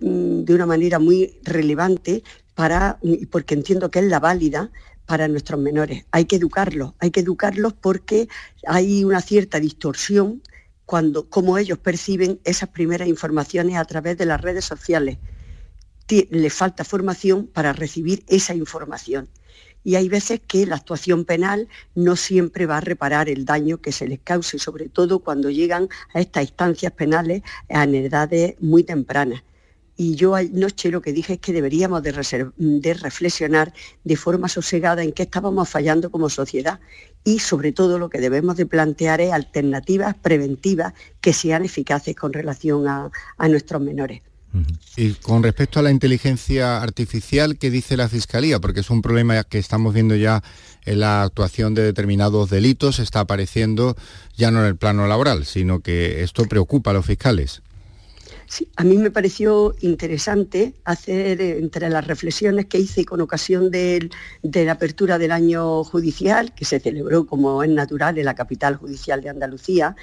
[0.00, 2.22] de una manera muy relevante
[2.54, 2.98] para,
[3.30, 4.70] porque entiendo que es la válida
[5.06, 6.04] para nuestros menores.
[6.10, 8.28] Hay que educarlos, hay que educarlos porque
[8.66, 10.42] hay una cierta distorsión
[10.86, 15.18] cuando, como ellos perciben esas primeras informaciones a través de las redes sociales.
[16.08, 19.28] Les falta formación para recibir esa información.
[19.82, 23.92] Y hay veces que la actuación penal no siempre va a reparar el daño que
[23.92, 29.42] se les cause, sobre todo cuando llegan a estas instancias penales en edades muy tempranas
[29.96, 32.12] y yo anoche lo que dije es que deberíamos de,
[32.94, 36.80] reflexionar de forma sosegada en qué estábamos fallando como sociedad
[37.22, 42.32] y sobre todo lo que debemos de plantear es alternativas preventivas que sean eficaces con
[42.32, 43.10] relación a,
[43.48, 44.22] nuestros menores.
[44.96, 48.60] Y con respecto a la inteligencia artificial, ¿qué dice la Fiscalía?
[48.60, 50.42] Porque es un problema que estamos viendo ya
[50.84, 53.96] en la actuación de determinados delitos, está apareciendo
[54.36, 57.62] ya no en el plano laboral, sino que esto preocupa a los fiscales
[58.76, 64.10] a mí me pareció interesante hacer eh, entre las reflexiones que hice con ocasión de,
[64.42, 69.20] la apertura del año judicial, que se celebró como es natural en la capital judicial
[69.22, 69.96] de Andalucía,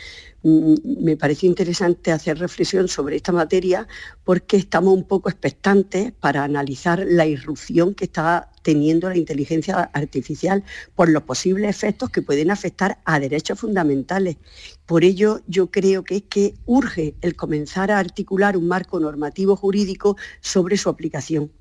[0.43, 3.87] me pareció interesante hacer reflexión sobre esta materia
[4.23, 10.63] porque estamos un poco expectantes para analizar la irrupción que está teniendo la inteligencia artificial
[10.95, 14.37] por los posibles efectos que pueden afectar a derechos fundamentales.
[14.85, 19.55] Por ello, yo creo que es que urge el comenzar a articular un marco normativo
[19.55, 21.51] jurídico sobre su aplicación.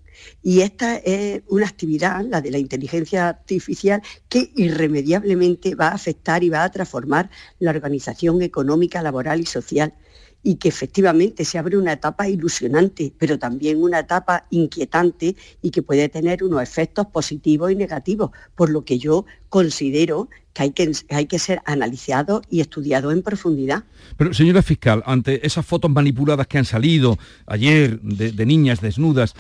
[0.43, 6.43] Y esta es una actividad, la de la inteligencia artificial, que irremediablemente va a afectar
[6.43, 9.95] y va a transformar la organización económica, laboral y social
[10.43, 15.83] y que efectivamente se abre una etapa ilusionante, pero también una etapa inquietante y que
[15.83, 20.93] puede tener unos efectos positivos y negativos, por lo que yo considero que hay que,
[21.11, 23.85] hay que ser analizado y estudiado en profundidad.
[24.17, 29.35] Pero señora fiscal, ante esas fotos manipuladas que han salido ayer de niñas desnudas,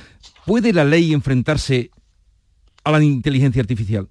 [0.50, 1.92] ¿puede la ley enfrentarse
[2.82, 4.08] a la inteligencia artificial?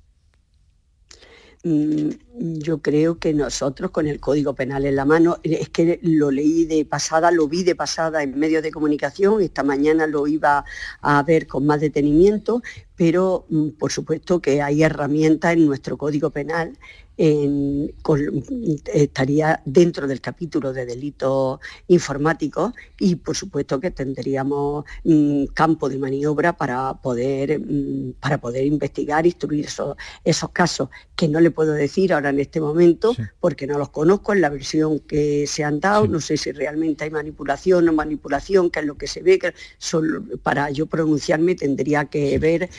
[1.66, 6.32] Mm, yo creo que nosotros con el Código Penal en la mano, es que lo
[6.32, 10.64] leí de pasada, lo vi de pasada en medios de comunicación, esta mañana lo iba
[11.02, 12.62] a ver con más detenimiento,
[12.96, 16.78] pero mm, por supuesto que hay herramientas en nuestro Código Penal
[18.94, 25.98] estaría dentro del capítulo de delitos informáticos y por supuesto que tendríamos mm, campo de
[25.98, 29.68] maniobra para poder, mm, para poder investigar, instruir
[30.24, 34.34] esos casos que no le puedo decir ahora en este momento porque no los conozco
[34.34, 38.70] en la versión que se han dado, no sé si realmente hay manipulación o manipulación,
[38.70, 39.54] que es lo que se ve, que
[40.44, 42.70] para yo pronunciarme tendría que ver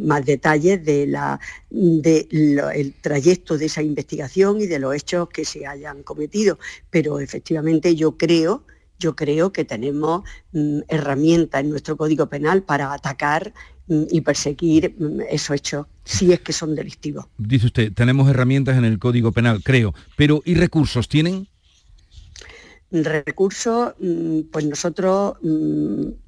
[0.00, 5.66] más detalles de la, del trayecto de esa investigación y de los hechos que se
[5.66, 6.58] hayan cometido.
[6.90, 8.64] Pero efectivamente yo creo,
[8.98, 13.52] yo creo que tenemos mm, herramientas en nuestro Código Penal para atacar
[13.88, 17.26] mm, y perseguir mm, esos hechos si es que son delictivos.
[17.38, 21.48] Dice usted, tenemos herramientas en el Código Penal, creo, pero ¿y recursos tienen?
[22.90, 23.94] Recursos,
[24.52, 25.38] pues nosotros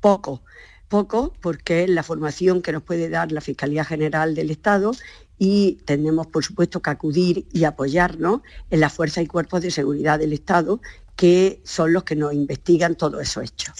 [0.00, 0.42] poco,
[0.88, 4.92] poco, porque la formación que nos puede dar la Fiscalía General del Estado
[5.38, 10.18] y tenemos, por supuesto, que acudir y apoyarnos en las fuerzas y cuerpos de seguridad
[10.18, 10.80] del Estado,
[11.16, 13.74] que son los que nos investigan todos esos hechos.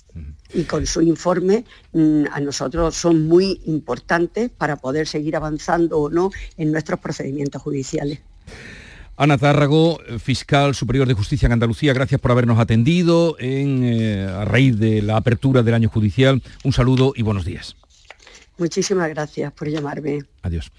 [0.55, 6.11] Y con su informe mm, a nosotros son muy importantes para poder seguir avanzando o
[6.11, 8.21] no en nuestros procedimientos judiciales.
[9.19, 14.45] Ana Tárrago, fiscal superior de justicia en Andalucía, gracias por habernos atendido en, eh, a
[14.45, 16.43] raíz de la apertura del año judicial.
[16.65, 17.77] Un saludo y buenos días.
[18.59, 20.21] Muchísimas gracias por llamarme.
[20.43, 20.71] Adiós.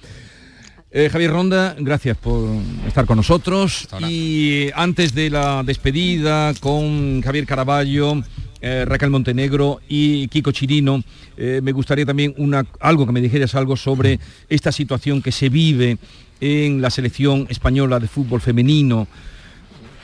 [0.89, 2.47] Eh, Javier Ronda, gracias por
[2.87, 3.89] estar con nosotros.
[4.07, 8.23] Y antes de la despedida con Javier Caraballo,
[8.61, 11.03] eh, Raquel Montenegro y Kiko Chirino,
[11.35, 15.49] eh, me gustaría también una, algo que me dijeras algo sobre esta situación que se
[15.49, 15.97] vive
[16.39, 19.07] en la selección española de fútbol femenino.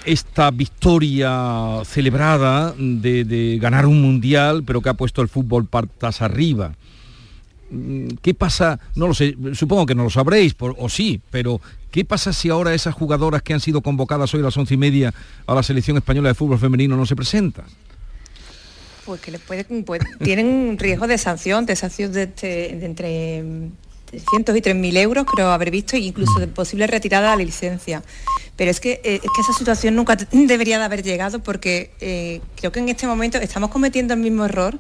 [0.06, 6.22] esta victoria celebrada de, de ganar un mundial, pero que ha puesto el fútbol patas
[6.22, 6.76] arriba.
[7.74, 8.80] Mm, ¿Qué pasa?
[8.96, 11.60] No lo sé, supongo que no lo sabréis, por, o sí, pero
[11.92, 14.78] ¿qué pasa si ahora esas jugadoras que han sido convocadas hoy a las once y
[14.78, 15.12] media
[15.48, 17.66] a la selección española de fútbol femenino no se presentan?
[19.06, 22.86] Pues que les puede, pues, tienen un riesgo de sanción, de sanción de, este- de
[22.86, 23.44] entre
[24.06, 28.04] 300 y 3.000 euros, creo haber visto, e incluso de posible retirada de la licencia.
[28.56, 32.40] Pero es que, eh, es que esa situación nunca debería de haber llegado porque eh,
[32.56, 34.78] creo que en este momento estamos cometiendo el mismo error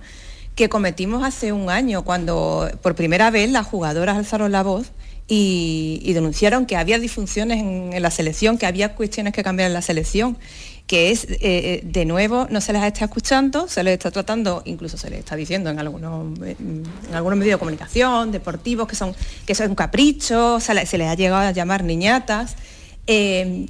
[0.56, 4.92] que cometimos hace un año, cuando por primera vez las jugadoras alzaron la voz
[5.28, 9.82] y, denunciaron que había disfunciones en, la selección, que había cuestiones que cambiar en la
[9.82, 10.38] selección,
[10.86, 14.62] que es, eh, eh, de nuevo, no se les está escuchando, se les está tratando,
[14.66, 19.16] incluso se les está diciendo en algunos, en algunos medios de comunicación, deportivos, que son,
[19.46, 22.56] que son un capricho, se, le- se les ha llegado a llamar niñatas.
[23.08, 23.66] Eh,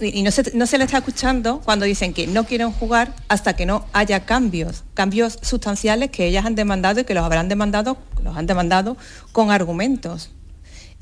[0.00, 3.54] y no se, no se les está escuchando cuando dicen que no quieren jugar hasta
[3.54, 7.98] que no haya cambios, cambios sustanciales que ellas han demandado y que los habrán demandado,
[8.24, 8.96] los han demandado
[9.32, 10.30] con argumentos.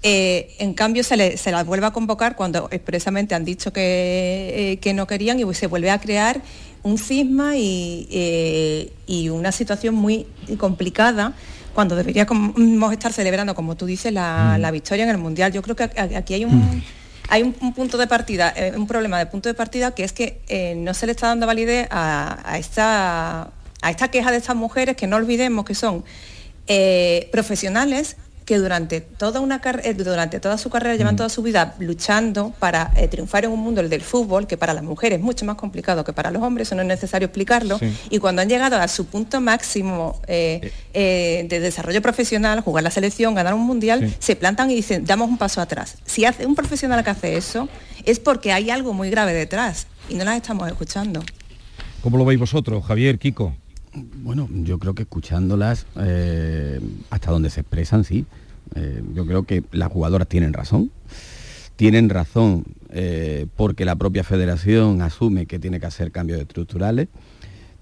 [0.03, 4.73] Eh, en cambio, se, le- se las vuelve a convocar cuando expresamente han dicho que,
[4.73, 6.41] eh, que no querían y se vuelve a crear
[6.85, 10.27] un cisma y, eh, y una situación muy
[10.59, 11.33] complicada
[11.75, 15.53] cuando deberíamos estar celebrando, como tú dices, la, la victoria en el Mundial.
[15.53, 16.83] Yo creo que aquí hay un,
[17.29, 20.13] hay un, un punto de partida, eh, un problema de punto de partida que es
[20.13, 23.51] que eh, no se le está dando validez a, a esta,
[23.83, 26.05] a esta queja de estas mujeres, que no olvidemos que son
[26.67, 28.17] eh, profesionales
[28.49, 32.91] que durante toda, una eh, durante toda su carrera llevan toda su vida luchando para
[32.97, 35.57] eh, triunfar en un mundo, el del fútbol, que para las mujeres es mucho más
[35.57, 37.95] complicado que para los hombres, eso no es necesario explicarlo, Sí.
[38.09, 42.91] y cuando han llegado a su punto máximo eh, eh, de desarrollo profesional, jugar la
[42.91, 44.17] selección, ganar un mundial, Sí.
[44.19, 45.99] se plantan y dicen, damos un paso atrás.
[46.07, 47.69] Si hace un profesional que hace eso,
[48.07, 51.23] es porque hay algo muy grave detrás y no las estamos escuchando.
[52.01, 53.55] ¿Cómo lo veis vosotros, Javier, Kiko?
[54.23, 56.81] Bueno, yo creo que escuchándolas eh,
[57.11, 58.27] hasta donde se expresan, sí.
[58.75, 60.91] Eh, yo creo que las jugadoras tienen razón.
[61.77, 67.09] Tienen razón eh, porque la propia federación asume que tiene que hacer cambios estructurales.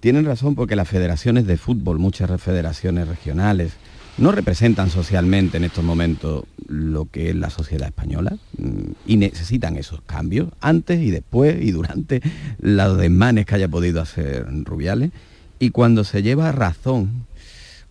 [0.00, 3.72] Tienen razón porque las federaciones de fútbol, muchas federaciones regionales,
[4.18, 9.76] no representan socialmente en estos momentos lo que es la sociedad española mm, y necesitan
[9.76, 12.22] esos cambios antes y después y durante
[12.58, 15.10] los desmanes que haya podido hacer Rubiales.
[15.58, 17.26] Y cuando se lleva razón,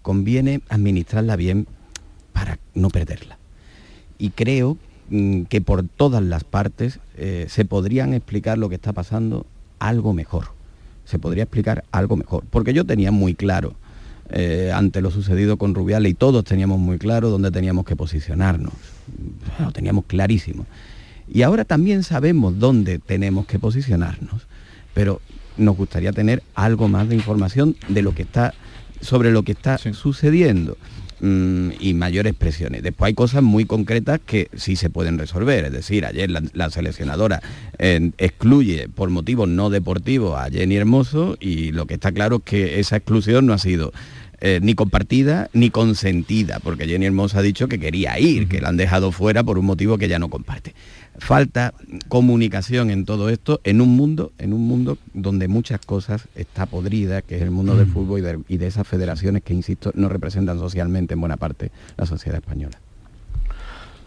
[0.01, 1.67] conviene administrarla bien
[2.33, 3.37] para no perderla.
[4.17, 4.77] Y creo
[5.09, 9.45] mm, que por todas las partes eh, se podrían explicar lo que está pasando
[9.79, 10.49] algo mejor.
[11.05, 12.43] Se podría explicar algo mejor.
[12.49, 13.75] Porque yo tenía muy claro,
[14.29, 18.73] eh, ante lo sucedido con Rubiales, y todos teníamos muy claro dónde teníamos que posicionarnos.
[19.59, 20.65] Lo teníamos clarísimo.
[21.27, 24.45] Y ahora también sabemos dónde tenemos que posicionarnos,
[24.93, 25.21] pero
[25.57, 28.53] nos gustaría tener algo más de información de lo que está
[29.01, 30.77] sobre lo que está sucediendo
[31.19, 32.81] mm, y mayores expresiones.
[32.81, 35.65] Después hay cosas muy concretas que sí se pueden resolver.
[35.65, 37.41] Es decir, ayer la, la seleccionadora
[37.77, 42.43] eh, excluye por motivos no deportivos a Jenny Hermoso y lo que está claro es
[42.43, 43.91] que esa exclusión no ha sido
[44.41, 48.69] eh, ni compartida ni consentida, porque Jenny Hermoso ha dicho que quería ir, que la
[48.69, 50.75] han dejado fuera por un motivo que ella no comparte.
[51.17, 51.73] Falta
[52.09, 57.21] comunicación en todo esto, en un mundo, en un mundo donde muchas cosas está podrida,
[57.21, 60.09] que es el mundo del fútbol y de, y de esas federaciones que, insisto, no
[60.09, 62.77] representan socialmente en buena parte la sociedad española.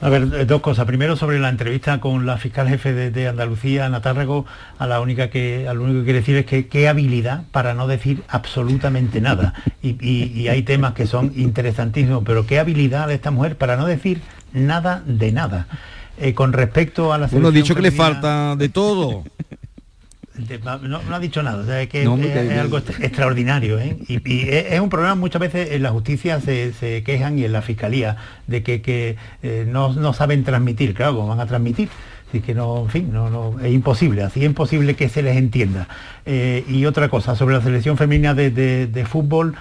[0.01, 0.87] A ver, eh, dos cosas.
[0.87, 4.47] Primero sobre la entrevista con la fiscal jefe de, de Andalucía, Ana Tárrego,
[4.79, 7.75] a la única que, a lo único que quiere decir es que qué habilidad para
[7.75, 9.55] no decir absolutamente nada.
[9.83, 13.77] Y, y- y hay temas que son interesantísimos, pero qué habilidad de esta mujer para
[13.77, 14.21] no decir
[14.53, 15.67] nada de nada.
[16.21, 19.25] Eh, con respecto a la Uno ha selección dicho que le falta de todo.
[20.83, 23.79] no, no ha dicho nada, o sea, es que No, es, algo extra- extraordinario.
[23.79, 23.97] ¿eh?
[24.09, 27.53] Y, y es, un problema, muchas veces en la justicia se, se quejan y en
[27.53, 31.89] la fiscalía de que, que, eh, no, no saben transmitir, claro, ¿cómo van a transmitir?
[32.29, 35.37] Así que no, en fin, no, no, es imposible, así es imposible que se les
[35.37, 35.89] entienda.
[36.27, 39.55] Eh, y otra cosa, sobre la selección femenina de, de- de fútbol,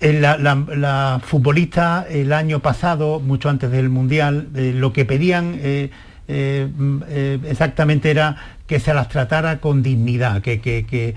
[0.00, 5.56] la, la- la futbolista el año pasado, mucho antes del Mundial, eh, lo que pedían
[5.60, 5.90] eh,
[6.32, 8.36] eh, mm, eh, exactamente era
[8.68, 11.14] que se las tratara con dignidad, que,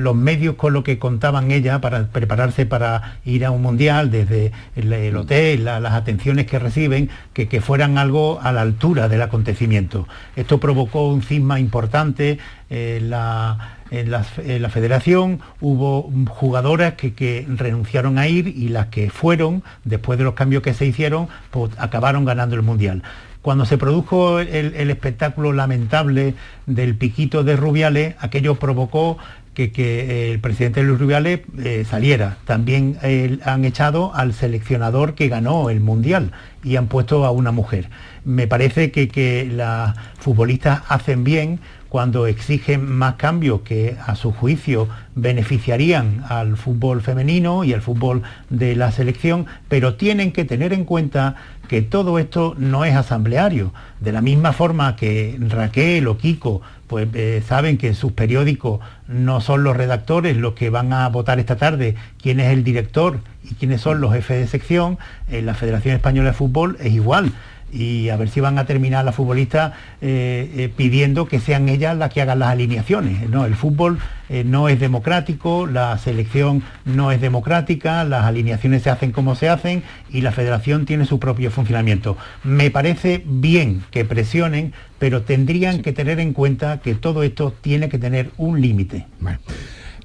[0.00, 4.50] los medios con lo que contaban ella para prepararse para ir a un mundial, desde
[4.74, 9.22] el, el hotel, la- las atenciones que reciben, que, fueran algo a la altura del
[9.22, 10.08] acontecimiento.
[10.34, 14.24] Esto provocó un cisma importante en la, en la,
[14.70, 20.64] federación, hubo jugadoras que renunciaron a ir y las que fueron, después de los cambios
[20.64, 23.04] que se hicieron, pues acabaron ganando el mundial.
[23.42, 26.34] Cuando se produjo el, espectáculo lamentable
[26.66, 29.16] del piquito de Rubiales, aquello provocó
[29.54, 32.36] que, que, el presidente Luis Rubiales eh, saliera.
[32.44, 36.32] También eh, han echado al seleccionador que ganó el Mundial
[36.62, 37.88] y han puesto a una mujer.
[38.24, 41.60] Me parece que, que las futbolistas hacen bien
[41.90, 48.22] cuando exigen más cambios que a su juicio beneficiarían al fútbol femenino y al fútbol
[48.48, 51.34] de la selección, pero tienen que tener en cuenta
[51.70, 53.72] que todo esto no es asambleario.
[54.00, 58.80] De la misma forma que Raquel o Kiko pues eh, saben que en sus periódicos
[59.06, 63.20] no son los redactores los que van a votar esta tarde quién es el director
[63.48, 64.98] y quiénes son los jefes de sección,
[65.28, 67.30] en la Federación Española de Fútbol es igual
[67.72, 71.96] y a ver si van a terminar las futbolistas eh, eh, pidiendo que sean ellas
[71.96, 73.28] las que hagan las alineaciones.
[73.28, 73.98] No, el fútbol
[74.28, 79.48] eh, no es democrático, la selección no es democrática, las alineaciones se hacen como se
[79.48, 82.16] hacen y la federación tiene su propio funcionamiento.
[82.44, 87.88] Me parece bien que presionen, pero tendrían que tener en cuenta que todo esto tiene
[87.88, 89.06] que tener un límite.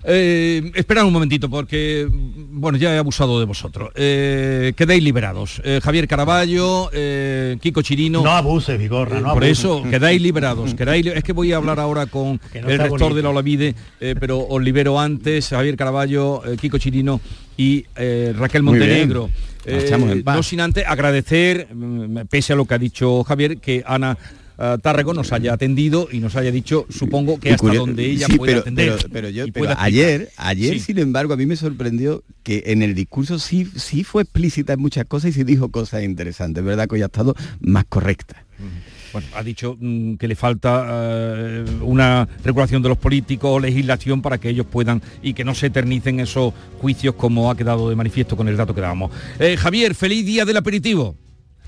[0.07, 3.89] Eh, esperad un momentito porque, bueno, ya he abusado de vosotros.
[3.95, 5.61] Eh, quedéis liberados.
[5.63, 8.21] Eh, Javier Caraballo, eh, Kiko Chirino.
[8.23, 9.51] No abuse, Vigorra, no Por abuse.
[9.51, 10.75] eso, quedáis liberados.
[10.75, 12.39] Quedáis li- es que voy a hablar ahora con no
[12.69, 13.15] el rector bonito.
[13.15, 17.19] de la Olavide, eh, pero os libero antes, Javier Caraballo, eh, Kiko Chirino
[17.57, 18.61] y eh, Raquel.
[18.63, 19.29] Montenegro.
[20.25, 24.15] No sin antes agradecer, mm, pese a lo que ha dicho Javier, que Ana
[24.81, 28.51] Tárrego nos haya atendido y nos haya dicho, supongo que hasta donde ella sí, puede
[28.53, 28.93] pero, atender.
[28.97, 30.79] pero- pero yo- pero pueda ayer, ayer Sí.
[30.79, 34.79] sin embargo, a mí me sorprendió que en el discurso sí, sí fue explícita en
[34.79, 36.61] muchas cosas y sí dijo cosas interesantes.
[36.61, 38.45] Es verdad que hoy ha estado más correcta.
[39.11, 44.21] Bueno, ha dicho mm, que le falta eh, una regulación de los políticos o legislación
[44.21, 47.95] para que ellos puedan y que no se eternicen esos juicios como ha quedado de
[47.95, 49.11] manifiesto con el dato que dábamos.
[49.39, 51.15] Eh, Javier, feliz día del aperitivo.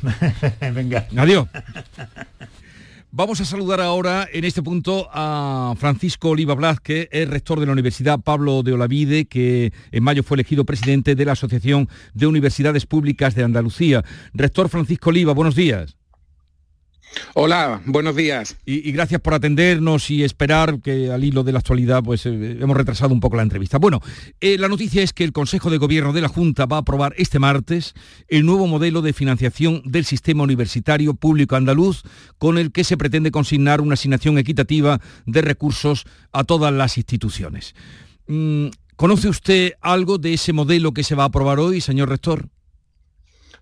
[0.73, 1.07] Venga.
[1.15, 1.47] Adiós.
[3.17, 7.65] Vamos a saludar ahora en este punto a Francisco Oliva Blas, que es rector de
[7.65, 12.27] la Universidad Pablo de Olavide, que en mayo fue elegido presidente de la Asociación de
[12.27, 14.05] Universidades Públicas de Andalucía.
[14.35, 15.96] Rector Francisco Oliva, buenos días.
[17.33, 18.57] Hola, buenos días.
[18.65, 22.75] Y, gracias por atendernos y esperar que al hilo de la actualidad pues eh, hemos
[22.75, 23.77] retrasado un poco la entrevista.
[23.77, 24.01] Bueno,
[24.41, 27.13] eh, la noticia es que el Consejo de Gobierno de la Junta va a aprobar
[27.17, 27.93] este martes
[28.27, 32.03] el nuevo modelo de financiación del sistema universitario público andaluz
[32.37, 37.75] con el que se pretende consignar una asignación equitativa de recursos a todas las instituciones.
[38.27, 42.49] Mm, ¿Conoce usted algo de ese modelo que se va a aprobar hoy, señor rector?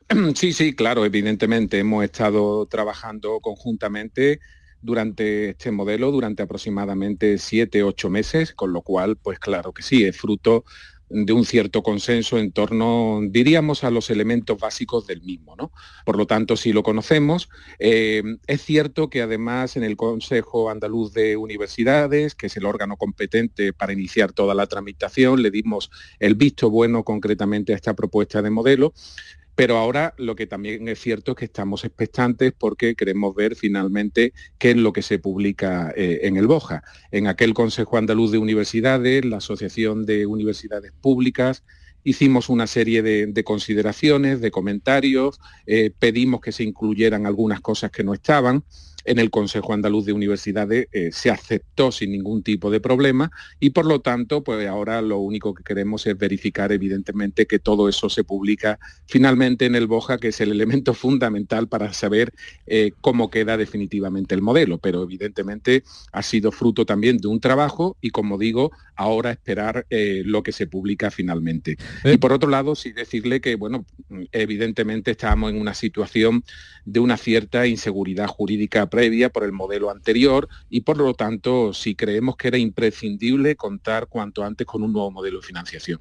[0.36, 4.40] Sí, sí, claro, evidentemente hemos estado trabajando conjuntamente
[4.82, 10.04] durante este modelo durante aproximadamente siete, ocho meses, con lo cual, pues claro que sí,
[10.04, 10.64] es fruto
[11.10, 15.56] de un cierto consenso en torno, diríamos, a los elementos básicos del mismo.
[15.56, 15.72] ¿no?
[16.04, 17.50] Por lo tanto, sí lo conocemos.
[17.80, 22.98] Eh, es cierto que además en el Consejo Andaluz de Universidades, que es el órgano
[22.98, 28.42] competente para iniciar toda la tramitación, le dimos el visto bueno concretamente a esta propuesta
[28.42, 28.94] de modelo.
[29.56, 34.34] Pero ahora lo que también es cierto es que estamos expectantes porque queremos ver finalmente
[34.58, 36.84] qué es lo que se publica eh, en el BOJA.
[37.12, 41.64] En aquel Consejo Andaluz de Universidades, la Asociación de Universidades Públicas,
[42.04, 47.92] hicimos una serie de, de consideraciones, de comentarios, eh, pedimos que se incluyeran algunas cosas
[47.92, 48.64] que no estaban.
[49.06, 53.70] En el Consejo Andaluz de Universidades eh, se aceptó sin ningún tipo de problema y
[53.70, 58.10] por lo tanto, pues ahora lo único que queremos es verificar evidentemente que todo eso
[58.10, 62.34] se publica finalmente en el BOJA, que es el elemento fundamental para saber
[62.66, 64.80] eh, cómo queda definitivamente el modelo.
[64.80, 70.24] Pero evidentemente ha sido fruto también de un trabajo y como digo, ahora esperar eh,
[70.26, 71.78] lo que se publica finalmente.
[72.04, 73.86] Y por otro lado, sí decirle que, bueno,
[74.32, 76.44] evidentemente estábamos en una situación
[76.86, 81.96] de una cierta inseguridad jurídica previa por el modelo anterior y por lo tanto sí
[81.96, 86.00] creemos que era imprescindible contar cuanto antes con un nuevo modelo de financiación.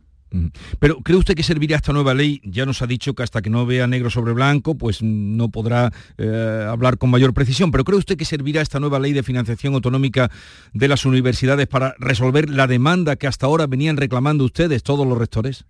[0.79, 2.41] Pero ¿cree usted que servirá esta nueva ley?
[2.45, 5.93] Ya nos ha dicho que hasta que no vea negro sobre blanco, pues no podrá
[6.19, 7.71] eh, hablar con mayor precisión.
[7.71, 10.31] Pero ¿cree usted que servirá esta nueva ley de financiación autonómica
[10.73, 15.19] de las universidades para resolver la demanda que hasta ahora venían reclamando ustedes, todos los
[15.19, 15.65] rectores?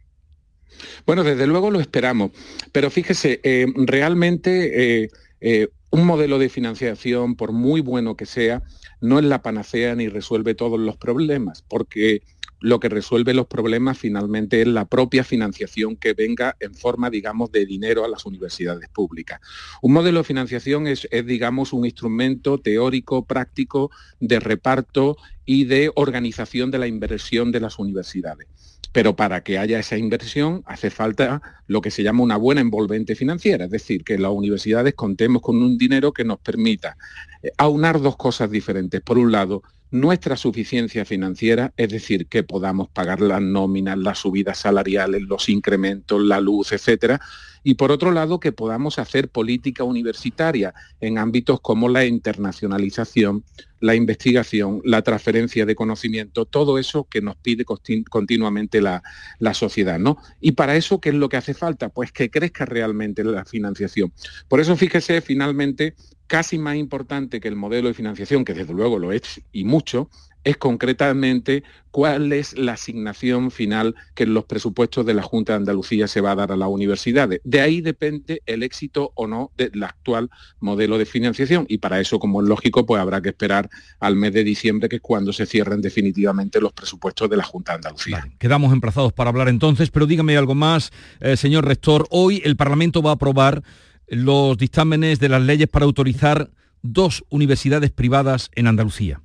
[1.07, 2.31] Bueno, desde luego lo esperamos,
[2.72, 5.11] pero fíjese, eh, realmente eh,
[5.41, 8.64] eh, un modelo de financiación, por muy bueno que sea,
[9.01, 12.22] no es la panacea ni resuelve todos los problemas, porque
[12.59, 17.53] lo que resuelve los problemas finalmente es la propia financiación que venga en forma, digamos,
[17.53, 19.40] de dinero a las universidades públicas.
[19.82, 25.92] Un modelo de financiación es, es, digamos, un instrumento teórico, práctico, de reparto y de
[25.95, 28.49] organización de la inversión de las universidades.
[28.95, 33.16] Pero para que haya esa inversión hace falta lo que se llama una buena envolvente
[33.16, 36.97] financiera, es decir, que las universidades contemos con un dinero que nos permita
[37.42, 39.01] eh, aunar dos cosas diferentes.
[39.01, 39.64] Por un lado,
[39.95, 46.20] nuestra suficiencia financiera, es decir, que podamos pagar las nóminas, las subidas salariales, los incrementos,
[46.20, 47.20] la luz, etcétera,
[47.62, 53.45] y por otro lado que podamos hacer política universitaria en ámbitos como la internacionalización,
[53.78, 59.01] la investigación, la transferencia de conocimiento, todo eso que nos pide continuamente la,
[59.38, 60.01] la, sociedad.
[60.01, 60.18] ¿no?
[60.40, 61.88] Y para eso, ¿qué es lo que hace falta?
[61.88, 64.12] Pues que crezca realmente la financiación.
[64.49, 65.95] Por eso, fíjese, finalmente,
[66.27, 70.09] casi más importante que el modelo de financiación, que desde luego lo es y mucho,
[70.45, 75.59] es concretamente cuál es la asignación final que en los presupuestos de la Junta de
[75.59, 77.41] Andalucía se va a dar a las universidades.
[77.45, 82.18] De ahí depende el éxito o no del actual modelo de financiación y para eso,
[82.18, 83.70] como es lógico, pues habrá que esperar
[84.01, 87.72] al mes de diciembre, que es cuando se cierren definitivamente los presupuestos de la Junta
[87.72, 88.29] de Andalucía.
[88.39, 92.07] quedamos emplazados para hablar entonces, pero dígame algo más, eh, señor rector.
[92.11, 93.62] Hoy el Parlamento va a aprobar
[94.09, 96.50] los dictámenes de las leyes para autorizar
[96.82, 99.20] dos universidades privadas en Andalucía.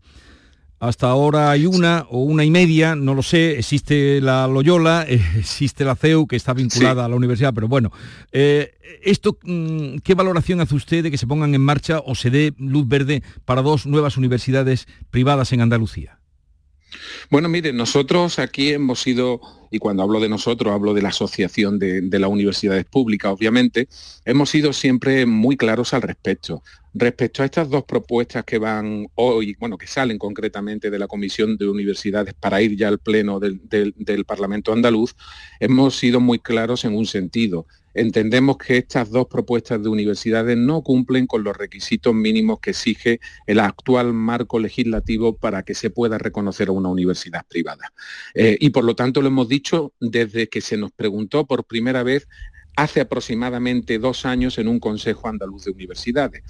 [0.80, 5.84] Hasta ahora hay una o una y media, no lo sé, existe la Loyola, existe
[5.84, 7.92] la CEU que está vinculada a la universidad, pero bueno,
[8.32, 8.72] eh,
[9.04, 12.54] esto, mm, ¿qué valoración hace usted de que se pongan en marcha o se dé
[12.58, 16.19] luz verde para dos nuevas universidades privadas en Andalucía?
[17.30, 21.80] Bueno, mire, nosotros aquí hemos sido, y cuando hablo de nosotros, hablo de la Asociación
[21.80, 23.88] de, de, las Universidades Públicas, obviamente,
[24.26, 26.64] hemos sido siempre muy claros al respecto.
[26.94, 31.56] Respecto a estas dos propuestas que van hoy, bueno, que salen concretamente de la Comisión
[31.56, 35.16] de Universidades para ir ya al Pleno del, Parlamento andaluz,
[35.60, 37.68] hemos sido muy claros en un sentido.
[37.94, 43.20] Entendemos que estas dos propuestas de universidades no cumplen con los requisitos mínimos que exige
[43.48, 47.94] el actual marco legislativo para que se pueda reconocer a una universidad privada.
[48.34, 52.04] Eh, y por lo tanto lo hemos dicho desde que se nos preguntó por primera
[52.04, 52.28] vez
[52.82, 56.44] hace aproximadamente dos años en un Consejo Andaluz de Universidades.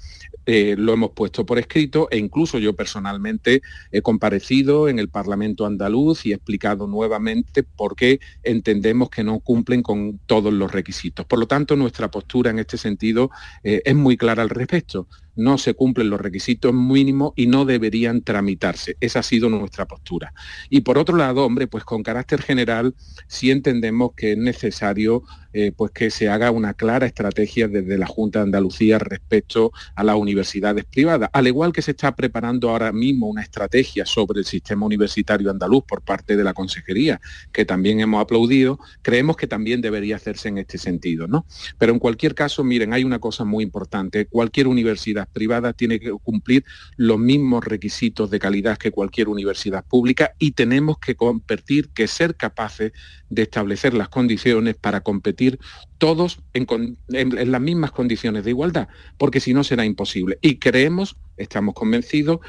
[0.46, 5.66] Eh, lo hemos puesto por escrito e incluso yo personalmente he comparecido en el Parlamento
[5.66, 11.26] andaluz y he explicado nuevamente por qué entendemos que no cumplen con todos los requisitos.
[11.26, 13.30] Por lo tanto, nuestra postura en este sentido
[13.64, 18.22] eh, es muy clara al respecto no se cumplen los requisitos mínimos y no deberían
[18.22, 18.96] tramitarse.
[19.00, 20.32] Esa ha sido nuestra postura.
[20.68, 22.94] Y por otro lado, hombre, pues con carácter general
[23.26, 25.22] sí entendemos que es necesario
[25.52, 30.04] eh, pues que se haga una clara estrategia desde la Junta de Andalucía respecto a
[30.04, 34.44] las universidades privadas, al igual que se está preparando ahora mismo una estrategia sobre el
[34.44, 37.20] sistema universitario andaluz por parte de la Consejería,
[37.50, 41.44] que también hemos aplaudido, creemos que también debería hacerse en este sentido, ¿no?
[41.78, 46.10] Pero en cualquier caso, miren, hay una cosa muy importante, cualquier universidad privada tiene que
[46.10, 46.64] cumplir
[46.96, 52.34] los mismos requisitos de calidad que cualquier universidad pública y tenemos que competir, que ser
[52.36, 52.92] capaces
[53.28, 55.58] de establecer las condiciones para competir
[55.98, 60.38] todos en, las mismas condiciones de igualdad, porque si no será imposible.
[60.40, 62.40] Y creemos, estamos convencidos,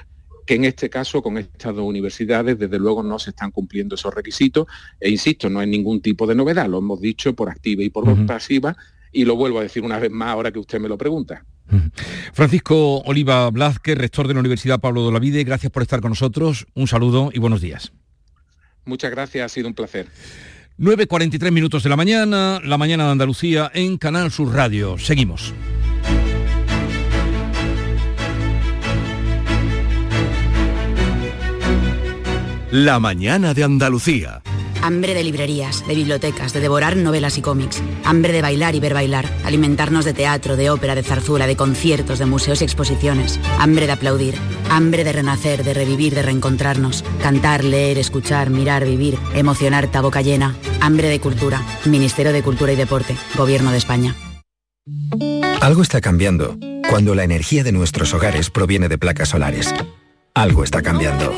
[0.46, 4.14] que en este caso con estas dos universidades desde luego no se están cumpliendo esos
[4.14, 4.68] requisitos
[5.00, 8.26] e insisto, no hay ningún tipo de novedad, lo hemos dicho por activa y por
[8.26, 8.76] pasiva
[9.12, 11.46] y lo vuelvo a decir una vez más ahora que usted me lo pregunta.
[12.34, 16.12] Francisco Oliva Blázquez, rector de la Universidad Pablo de la Vide, gracias por estar con
[16.12, 16.68] nosotros.
[16.74, 17.92] Un saludo y buenos días.
[18.86, 20.08] Muchas gracias, ha sido un placer.
[20.80, 24.98] 9.43 minutos de la mañana, la mañana de Andalucía en Canal Sur Radio.
[24.98, 25.54] Seguimos.
[32.72, 34.42] La mañana de Andalucía.
[34.82, 37.82] Hambre de librerías, de bibliotecas, de devorar novelas y cómics.
[38.04, 39.30] Hambre de bailar y ver bailar.
[39.46, 43.40] Alimentarnos de teatro, de ópera, de zarzuela, de conciertos, de museos y exposiciones.
[43.60, 44.36] Hambre de aplaudir.
[44.70, 47.04] Hambre de renacer, de revivir, de reencontrarnos.
[47.22, 49.18] Cantar, leer, escuchar, mirar, vivir.
[49.36, 50.56] Emocionar, ta boca llena.
[50.80, 51.62] Hambre de cultura.
[51.86, 53.16] Ministerio de Cultura y Deporte.
[53.36, 54.16] Gobierno de España.
[55.62, 56.58] Algo está cambiando
[56.90, 59.74] cuando la energía de nuestros hogares proviene de placas solares.
[60.34, 61.34] Algo está cambiando.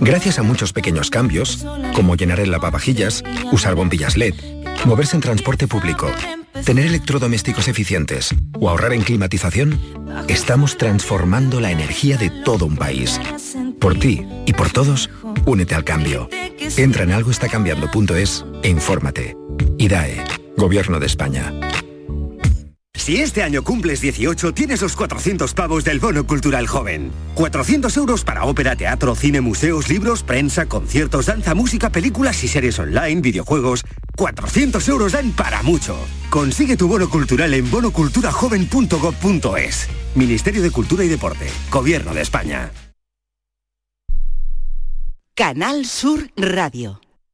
[0.00, 1.64] Gracias a muchos pequeños cambios,
[1.94, 3.22] como llenar el lavavajillas,
[3.52, 4.34] usar bombillas LED,
[4.86, 6.10] moverse en transporte público,
[6.64, 9.78] tener electrodomésticos eficientes o ahorrar en climatización,
[10.28, 13.20] estamos transformando la energía de todo un país.
[13.78, 15.10] Por ti y por todos,
[15.44, 16.28] únete al cambio.
[16.76, 19.36] Entra en algoestacambiando.es e infórmate.
[19.78, 20.24] IDAE,
[20.56, 21.52] Gobierno de España.
[23.04, 27.12] Si este año cumples 18, tienes los 400 pavos del Bono Cultural Joven.
[27.34, 32.78] 400 euros para ópera, teatro, cine, museos, libros, prensa, conciertos, danza, música, películas y series
[32.78, 33.84] online, videojuegos.
[34.16, 35.98] 400 euros dan para mucho.
[36.30, 39.88] Consigue tu bono cultural en bonoculturajoven.gov.es.
[40.14, 41.46] Ministerio de Cultura y Deporte.
[41.70, 42.70] Gobierno de España.
[45.34, 47.03] Canal Sur Radio.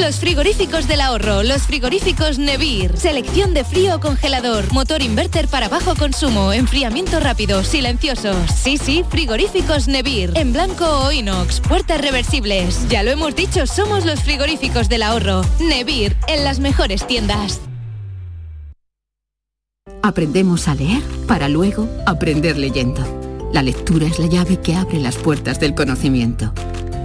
[0.00, 2.96] Los frigoríficos del ahorro, los frigoríficos Nevir.
[2.96, 8.36] Selección de frío o congelador, motor inverter para bajo consumo, enfriamiento rápido, silenciosos.
[8.50, 10.32] Sí, sí, frigoríficos Nevir.
[10.34, 12.88] En blanco o inox, puertas reversibles.
[12.88, 15.42] Ya lo hemos dicho, somos los frigoríficos del ahorro.
[15.60, 17.60] Nevir, en las mejores tiendas.
[20.02, 23.00] Aprendemos a leer para luego aprender leyendo.
[23.52, 26.52] La lectura es la llave que abre las puertas del conocimiento,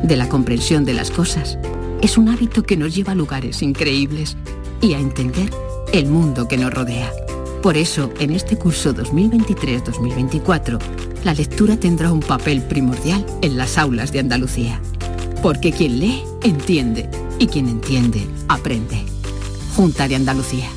[0.02, 1.60] de la comprensión de las cosas
[2.02, 4.38] es un hábito que nos lleva a lugares increíbles
[4.82, 5.50] y a entender
[5.92, 7.12] el mundo que nos rodea.
[7.62, 10.80] Por eso, en este curso 2023-2024,
[11.24, 14.80] la lectura tendrá un papel primordial en las aulas de Andalucía.
[15.44, 19.04] Porque quien lee, entiende, y quien entiende, aprende.
[19.76, 20.70] Junta de Andalucía.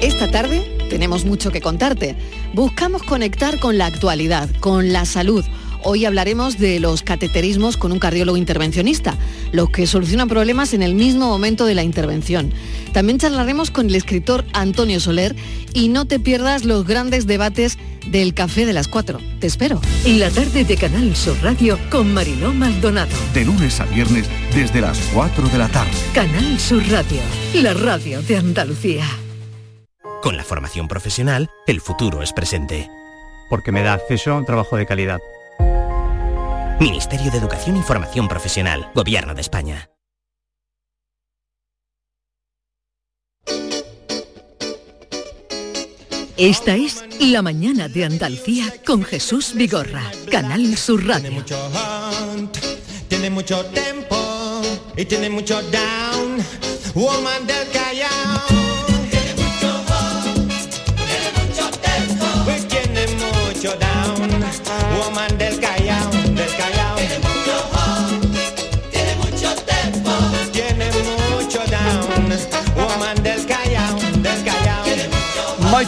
[0.00, 2.16] Esta tarde tenemos mucho que contarte.
[2.54, 5.44] Buscamos conectar con la actualidad, con la salud.
[5.84, 9.16] Hoy hablaremos de los cateterismos con un cardiólogo intervencionista,
[9.52, 12.52] los que solucionan problemas en el mismo momento de la intervención.
[12.92, 15.36] También charlaremos con el escritor Antonio Soler
[15.72, 17.78] y no te pierdas los grandes debates
[18.10, 19.20] del café de las 4.
[19.38, 19.80] Te espero.
[20.04, 23.14] Y la tarde de Canal Sur Radio con Mariló Maldonado.
[23.34, 25.92] De lunes a viernes desde las 4 de la tarde.
[26.12, 27.20] Canal Sur Radio,
[27.54, 29.04] la radio de Andalucía.
[30.22, 32.90] Con la formación profesional, el futuro es presente.
[33.48, 35.20] Porque me da acceso a un trabajo de calidad.
[36.80, 39.90] Ministerio de Educación y Formación Profesional, Gobierno de España.
[46.36, 51.44] Esta es La Mañana de Andalucía con Jesús Vigorra, Canal Sur Radio.
[53.08, 54.62] Tiene mucho tempo
[54.96, 56.38] y tiene mucho down.
[56.94, 58.67] Woman del Callao.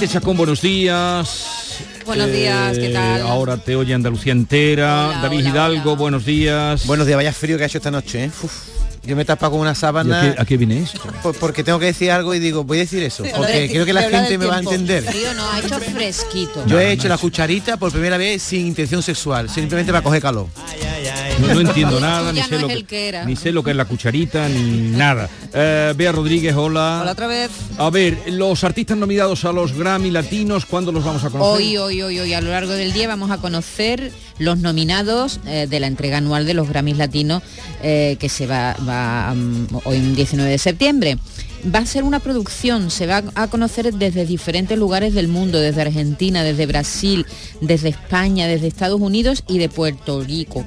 [0.01, 1.79] Maite Chacón, buenos días.
[2.07, 3.21] Buenos días, ¿qué tal?
[3.21, 5.21] Ahora te oye Andalucía entera.
[5.21, 6.87] David Hidalgo, buenos días.
[6.87, 8.31] Buenos días, vaya frío que ha hecho esta noche, ¿eh?
[8.43, 8.51] Uf,
[9.05, 10.19] yo me he tapado con una ¿Y sábana.
[10.31, 11.03] a, qué, a qué viene esto?
[11.23, 13.93] por- porque tengo que decir algo y digo, voy a decir eso, porque creo que
[13.93, 15.03] la gente me va a entender.
[15.05, 16.65] Frío no, ha hecho fresquito.
[16.67, 20.47] Yo he hecho la cucharita por primera vez sin intención sexual, simplemente para coger calor.
[21.41, 23.25] No, no entiendo nada, ni sé, no lo que, era.
[23.25, 25.29] ni sé lo que es la cucharita, ni nada.
[25.53, 27.01] Eh, Bea Rodríguez, hola.
[27.03, 27.51] Hola otra vez.
[27.79, 31.55] A ver, los artistas nominados a los Grammy Latinos, ¿cuándo los vamos a conocer?
[31.55, 35.67] Hoy, hoy, hoy, hoy, a lo largo del día vamos a conocer los nominados eh,
[35.69, 37.43] de la entrega anual de los Grammys Latinos
[37.83, 41.19] eh, que se va, va mm, hoy un 19 de septiembre.
[41.63, 45.83] Va a ser una producción, se va a conocer desde diferentes lugares del mundo, desde
[45.83, 47.27] Argentina, desde Brasil,
[47.61, 50.65] desde España, desde Estados Unidos y de Puerto Rico.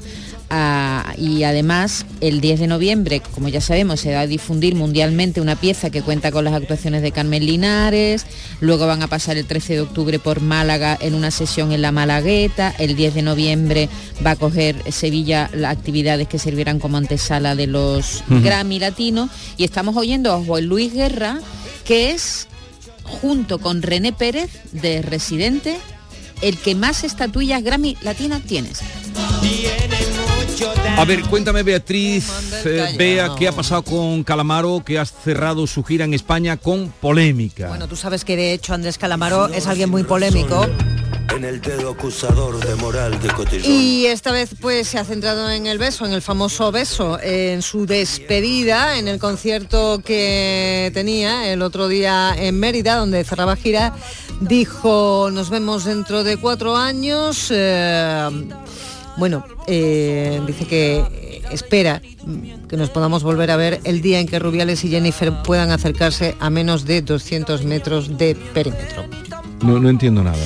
[0.56, 5.42] Ah, y además el 10 de noviembre, como ya sabemos, se va a difundir mundialmente
[5.42, 8.28] una pieza que cuenta con las actuaciones de Carmen Linares,
[8.62, 11.92] luego van a pasar el 13 de octubre por Málaga en una sesión en la
[11.92, 13.90] Malagueta, el 10 de noviembre
[14.24, 18.24] va a coger Sevilla las actividades que servirán como antesala de los.
[18.30, 21.40] Grammy Latinos y estamos oyendo a Juan Luis Guerra,
[21.84, 22.48] que es
[23.02, 25.80] junto con René Pérez de Residente,
[26.44, 28.82] el que más estatuillas Grammy Latinas tienes.
[30.98, 32.30] A ver, cuéntame Beatriz,
[32.66, 36.90] eh, Bea, ¿qué ha pasado con Calamaro, que ha cerrado su gira en España con
[37.02, 37.68] polémica?
[37.70, 40.68] Bueno, tú sabes que de hecho Andrés Calamaro es alguien muy polémico
[41.36, 43.72] En el dedo acusador de moral de cotillón.
[43.72, 47.62] y esta vez pues se ha centrado en el beso, en el famoso beso, en
[47.64, 53.94] su despedida, en el concierto que tenía el otro día en Mérida, donde cerraba gira,
[54.42, 57.48] dijo nos vemos dentro de cuatro años.
[57.50, 58.30] eh,
[59.18, 64.28] bueno, eh, dice que espera mm, que nos podamos volver a ver el día en
[64.28, 69.04] que Rubiales y Jennifer puedan acercarse a menos de 200 metros de perímetro.
[69.62, 70.38] No entiendo nada.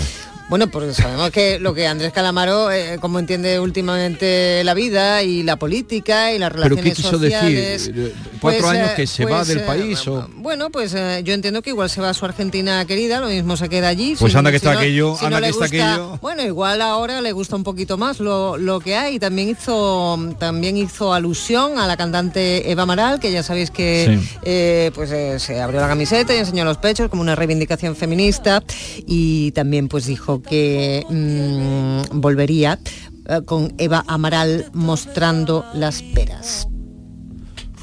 [0.50, 5.44] Bueno, porque sabemos que lo que Andrés Calamaro, eh, como entiende últimamente la vida y
[5.44, 8.16] la política y las ¿Pero relaciones qué quiso sociales, decir?
[8.40, 10.30] ¿Cuatro pues, años eh, que se va pues, del eh, país o...?
[10.38, 13.58] Bueno, pues eh, yo entiendo que igual se va a su Argentina querida, lo mismo
[13.58, 14.16] se queda allí.
[14.18, 16.20] Pues si- anda que si está no- aquello, si anda no que está gusta- aquello.
[16.22, 19.20] Bueno, igual ahora le gusta un poquito más lo, lo que hay.
[19.20, 24.30] También hizo también hizo alusión a la cantante Eva Maral, que ya sabéis que Sí.
[24.44, 28.64] eh, pues eh, se abrió la camiseta y enseñó los pechos como una reivindicación feminista
[29.06, 32.80] y también pues dijo que mm, volvería
[33.28, 36.68] eh, con Eva Amaral mostrando las peras.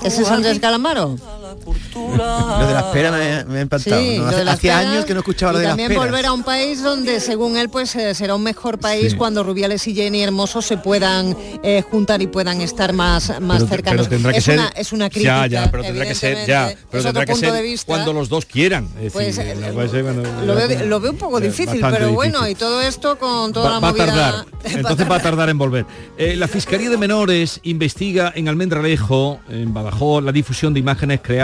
[0.03, 1.17] ¿Ese es Andrés Calamaro?
[1.95, 4.01] Lo de las peras me, me ha impactado.
[4.01, 4.23] Sí, ¿no?
[4.25, 6.05] lo Hace- de las Hacía años que no escuchaba lo de las también peras.
[6.05, 9.17] volver a un país donde según él pues eh, será un mejor país Sí.
[9.17, 13.69] cuando Rubiales y Jenny Hermoso se puedan eh, juntar y puedan estar más, más Pero,
[13.69, 14.07] cercanos.
[14.07, 15.47] pero tendrá que es ser una, es una crítica.
[15.47, 18.89] ya ya pero tendrá que ser ya pero tendrá que ser cuando los dos quieran
[19.01, 22.57] es Pues, decir, eh, cuando- Lo veo, lo veo un poco difícil, pero bueno, difícil.
[22.57, 24.07] y todo esto con toda Va, la va a movida...
[24.07, 25.87] tardar, entonces va a tardar en volver.
[26.17, 31.44] Eh, la Fiscalía de Menores investiga en Almendralejo, en Badajoz, la difusión de imágenes creadas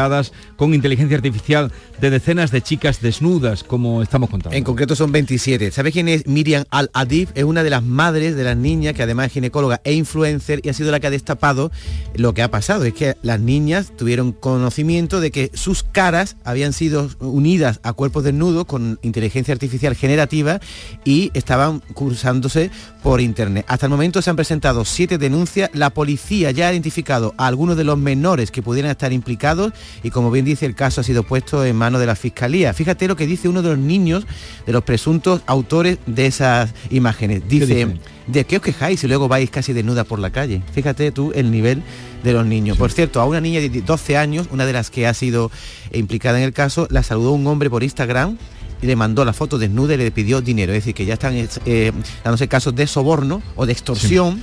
[0.56, 4.56] con inteligencia artificial de decenas de chicas desnudas, como estamos contando.
[4.56, 5.70] En concreto son 27.
[5.70, 7.28] ¿Sabes quién es Miriam Al-Adib?
[7.34, 10.68] Es una de las madres de las niñas que además es ginecóloga e influencer y
[10.68, 11.70] ha sido la que ha destapado
[12.14, 12.84] lo que ha pasado.
[12.84, 18.24] Es que las niñas tuvieron conocimiento de que sus caras habían sido unidas a cuerpos
[18.24, 20.60] desnudos con inteligencia artificial generativa
[21.04, 22.70] y estaban cursándose
[23.02, 23.64] por internet.
[23.68, 25.70] Hasta el momento se han presentado siete denuncias.
[25.74, 29.72] La policía ya ha identificado a algunos de los menores que pudieran estar implicados
[30.02, 32.72] y como bien dice el caso ha sido puesto en manos de la fiscalía.
[32.74, 34.26] Fíjate lo que dice uno de los niños
[34.66, 37.42] de los presuntos autores de esas imágenes.
[37.48, 37.88] Dice?
[38.30, 40.62] ¿de qué os quejáis si luego vais casi desnuda por la calle?
[40.72, 41.82] Fíjate tú el nivel
[42.22, 42.76] de los niños.
[42.76, 45.50] Por cierto, a una niña de 12 años, una de las que ha sido
[45.92, 48.38] implicada en el caso, la saludó un hombre por Instagram
[48.82, 50.72] y le mandó la foto desnuda y le pidió dinero.
[50.72, 51.34] Es decir, que ya están
[51.66, 51.92] eh,
[52.24, 54.42] dándose casos de soborno o de extorsión.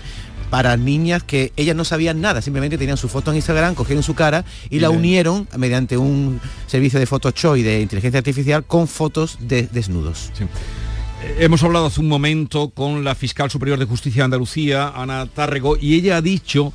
[0.49, 4.15] Para niñas que ellas no sabían nada, simplemente tenían su foto en Instagram, cogieron su
[4.15, 9.37] cara y, la unieron mediante un servicio de Photoshop y de inteligencia artificial con fotos
[9.41, 10.31] de desnudos.
[10.39, 15.25] Eh, Hemos hablado hace un momento con la fiscal superior de justicia de Andalucía, Ana
[15.25, 16.71] Tárrego, y ella ha dicho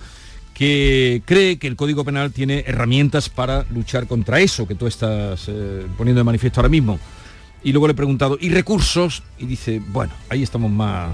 [0.55, 5.47] que cree que el Código Penal tiene herramientas para luchar contra eso que tú estás
[5.49, 6.99] eh, poniendo de manifiesto ahora mismo.
[7.65, 9.23] Y luego le he preguntado, ¿y recursos?
[9.39, 11.11] Y dice, bueno, ahí estamos más...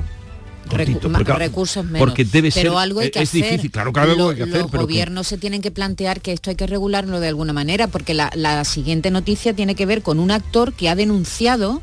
[0.76, 1.98] Recu- porque, recursos menos.
[2.00, 2.78] Porque debe pero ser...
[2.80, 3.42] algo hay que es hacer.
[3.44, 5.70] difícil, claro que algo Lo- hay que hacer, Los pero que- gobiernos se tienen que
[5.70, 9.74] plantear que esto hay que regularlo de alguna manera, porque la, la siguiente noticia tiene
[9.74, 11.82] que ver con un actor que ha denunciado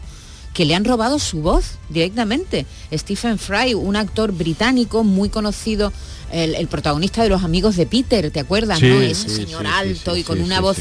[0.53, 2.65] que le han robado su voz directamente.
[2.93, 5.91] Stephen Fry, un actor británico muy conocido,
[6.31, 8.79] el, el protagonista de Los Amigos de Peter, ¿te acuerdas?
[8.79, 9.01] Sí, no?
[9.01, 10.77] Ese sí, señor sí, alto y con una voz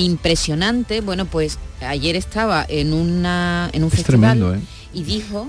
[0.00, 1.00] impresionante.
[1.00, 4.60] Bueno, pues ayer estaba en, una, en un Es festival tremendo, ¿eh?
[4.94, 5.48] y dijo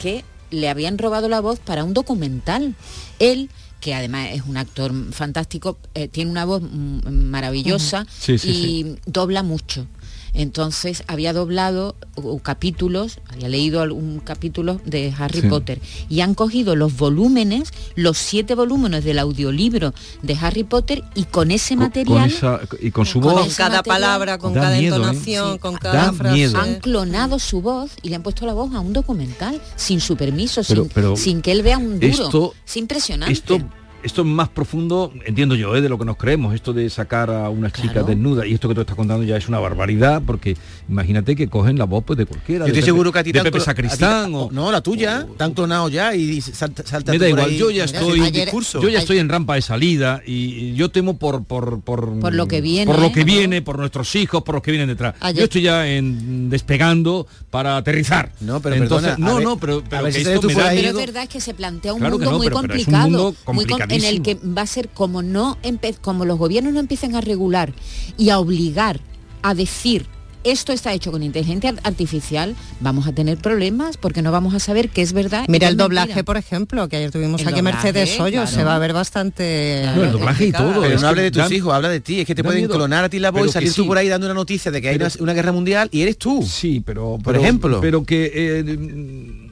[0.00, 2.74] que le habían robado la voz para un documental.
[3.18, 3.50] Él
[3.82, 9.42] que además es un actor fantástico, eh, tiene una voz maravillosa Sí, sí, y dobla
[9.42, 9.88] mucho.
[10.34, 15.48] Entonces había doblado uh, capítulos, había leído algún capítulo de Harry Sí.
[15.48, 21.24] Potter y han cogido los volúmenes, los siete volúmenes del audiolibro de Harry Potter y
[21.24, 23.42] con ese con- material con esa- y con su con voz...
[23.46, 24.98] Con cada material- palabra, con Da cada miedo, ¿eh?
[25.00, 25.58] entonación, Sí.
[25.58, 26.34] con Da cada frase.
[26.34, 26.58] miedo.
[26.58, 30.16] han clonado su voz y le han puesto la voz a un documental sin su
[30.16, 32.06] permiso, Pero- sin, pero sin que él vea un duro.
[32.24, 33.32] esto- es impresionante.
[33.32, 33.58] Esto,
[34.02, 35.80] esto es más profundo, entiendo yo, ¿eh?
[35.80, 38.06] de lo que nos creemos, esto de sacar a una chica Claro.
[38.08, 40.56] desnuda, y esto que tú estás contando ya es una barbaridad, porque
[40.88, 42.64] imagínate que cogen la voz pues, de cualquiera.
[42.64, 44.48] Yo estoy de seguro que a ti de Pepe Sacristán a ti- o...
[44.52, 47.70] No, la tuya, te han clonado ya y salta, salta Me da igual, ahí yo
[47.70, 48.80] ya estoy, Ayer- discurso.
[48.82, 52.48] yo ya estoy en rampa de salida y yo temo por por por, Por lo
[52.48, 53.26] que viene, por lo que ¿no?
[53.26, 55.14] viene, por nuestros hijos, por los que vienen detrás.
[55.20, 58.32] Ayer- Yo estoy ya en despegando para aterrizar.
[58.40, 60.48] No, pero Entonces, perdona, no, ver- no, pero, a pero ver que si te esto
[60.48, 62.46] tú me da Pero es verdad que se plantea un Claro que mundo no, muy
[62.46, 65.58] pero- pero es un complicado, muy en el que va a ser como no
[66.00, 67.72] como los gobiernos no empiecen a regular
[68.18, 69.00] y a obligar
[69.42, 70.06] a decir
[70.44, 74.88] esto está hecho con inteligencia artificial, vamos a tener problemas porque no vamos a saber
[74.88, 75.44] qué es verdad.
[75.46, 76.24] Mira el doblaje, mentira.
[76.24, 78.56] por ejemplo, que ayer tuvimos El aquí doblaje, Mercedes Hoyos, claro.
[78.56, 79.88] se va a ver bastante...
[79.94, 82.20] No, el doblaje y todo, Pero no hable de tus da- hijos, habla de ti.
[82.20, 82.74] Es que te pueden miedo.
[82.74, 84.82] clonar a ti la voz Pero y salir tú por ahí dando una noticia de
[84.82, 86.42] que hay una, una guerra mundial y eres tú.
[86.42, 87.80] Sí, pero, Por ejemplo.
[87.80, 89.50] Pero que eh,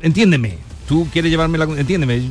[0.00, 0.56] entiéndeme.
[0.86, 2.22] Tú quieres llevarme la entiéndeme.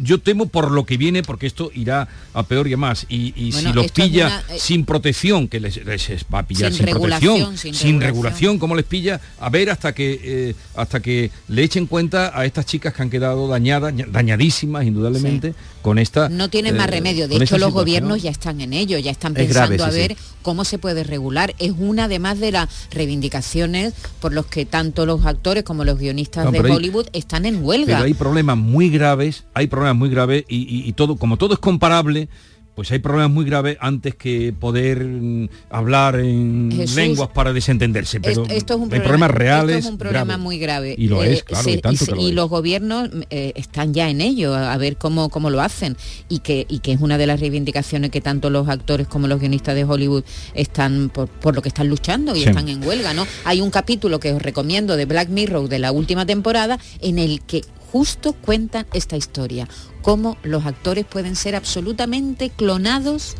[0.00, 3.06] yo temo por lo que viene, porque esto irá a peor y a más.
[3.08, 6.40] Y, y Bueno, si los es pilla una, eh, sin protección, que les, les va
[6.40, 8.58] a pillar Sin sin, regulación, protección, sin sin, regulación.
[8.58, 12.66] cómo les pilla, a ver hasta que eh, hasta que le echen cuenta a estas
[12.66, 16.28] chicas que han quedado dañadas, ña- dañadísimas indudablemente, con esta.
[16.28, 17.28] No tienen más eh, remedio.
[17.28, 17.72] De hecho, los situación.
[17.72, 20.24] gobiernos ya están en ello, ya están Es pensando grave, a ver sí.
[20.42, 21.54] Cómo se puede regular.
[21.58, 26.44] Es una además de las reivindicaciones por los que tanto los actores como los guionistas
[26.44, 27.94] No, de hay- Hollywood están en huelga.
[27.94, 31.54] Pero hay problemas muy graves, hay problemas muy graves y, y- y todo, como todo
[31.54, 32.28] es comparable,
[32.74, 38.18] pues hay problemas muy graves antes que poder mm, hablar en Jesús, lenguas para desentenderse.
[38.20, 39.76] Pero Esto- esto es un hay problema, problemas reales.
[39.76, 40.94] esto es un problema muy grave.
[40.96, 42.34] Y lo Eh, es, claro, se- y tanto se- que lo y es.
[42.34, 45.96] los gobiernos eh, están ya en ello, a a ver cómo, cómo lo hacen.
[46.30, 49.38] Y que, y que es una de las reivindicaciones que tanto los actores como los
[49.38, 52.48] guionistas de Hollywood están por, por lo que están luchando y Sí.
[52.48, 53.26] están en huelga, ¿no?
[53.44, 57.42] Hay un capítulo que os recomiendo de Black Mirror de la última temporada en el
[57.42, 57.60] que
[57.92, 59.68] justo cuentan esta historia,
[60.02, 63.36] cómo los actores pueden ser absolutamente clonados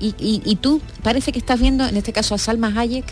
[0.00, 3.04] y, y- y tú parece que estás viendo, en este caso a Salma Hayek,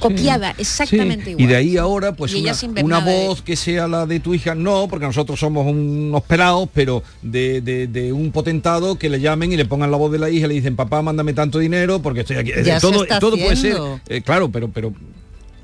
[0.00, 1.44] copiada exactamente Sí, igual.
[1.44, 2.54] Y de ahí ahora, pues una,
[2.84, 6.68] una de- voz que sea la de tu hija, no, porque nosotros somos unos pelados,
[6.72, 10.18] pero de, de- de un potentado que le llamen y le pongan la voz de
[10.20, 12.52] la hija y le dicen, papá, mándame tanto dinero porque estoy aquí.
[12.64, 13.76] Ya todo todo puede ser,
[14.08, 14.92] eh, claro, pero, pero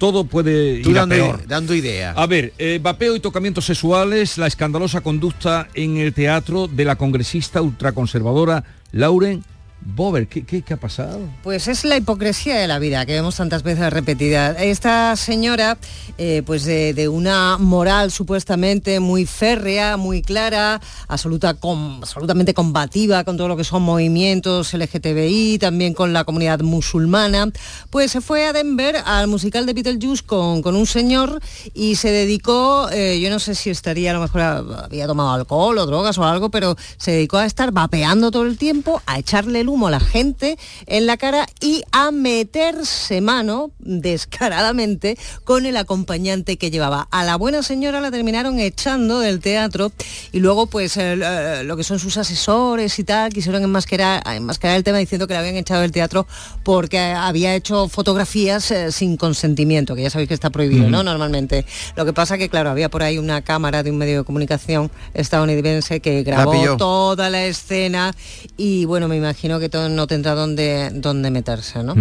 [0.04, 1.46] todo puede ir a dando, peor.
[1.46, 2.12] dando idea.
[2.12, 6.96] A ver, eh, vapeo y tocamientos sexuales, la escandalosa conducta en el teatro de la
[6.96, 9.42] congresista ultraconservadora Lauren
[9.84, 10.26] Bober.
[10.28, 11.20] ¿Qué, qué, ha pasado?
[11.42, 14.52] Pues es la hipocresía de la vida que vemos tantas veces repetida.
[14.52, 15.76] Esta señora,
[16.16, 23.48] eh, pues de, una moral supuestamente muy férrea, muy clara, absoluta, absolutamente combativa con todo
[23.48, 27.50] lo que son movimientos LGTBI, también con la comunidad musulmana,
[27.90, 31.40] pues se fue a Denver al musical de Beetlejuice con, con un señor
[31.74, 35.76] y se dedicó, eh, yo no sé si estaría a lo mejor había tomado alcohol
[35.78, 39.60] o drogas o algo, pero se dedicó a estar vapeando todo el tiempo, a echarle
[39.60, 40.56] el humo a la gente
[40.86, 47.08] en la cara y a meterse mano descaradamente con el acompañante que llevaba.
[47.10, 49.92] A la buena señora la terminaron echando del teatro
[50.32, 54.76] y luego pues el, eh, lo que son sus asesores y tal quisieron enmascarar, enmascarar
[54.76, 56.26] el tema diciendo que la habían echado del teatro
[56.62, 61.02] porque había hecho fotografías eh, sin consentimiento, que ya sabéis que está prohibido, ¿no?
[61.02, 61.66] Normalmente.
[61.96, 64.90] Lo que pasa que, claro, había por ahí una cámara de un medio de comunicación
[65.14, 68.14] estadounidense que grabó toda la escena
[68.56, 71.94] y bueno, me imagino que todo no tendrá dónde, dónde meterse, ¿no?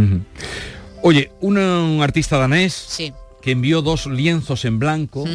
[1.01, 3.11] Oye, un, un artista danés Sí.
[3.41, 5.25] que envió dos lienzos en blanco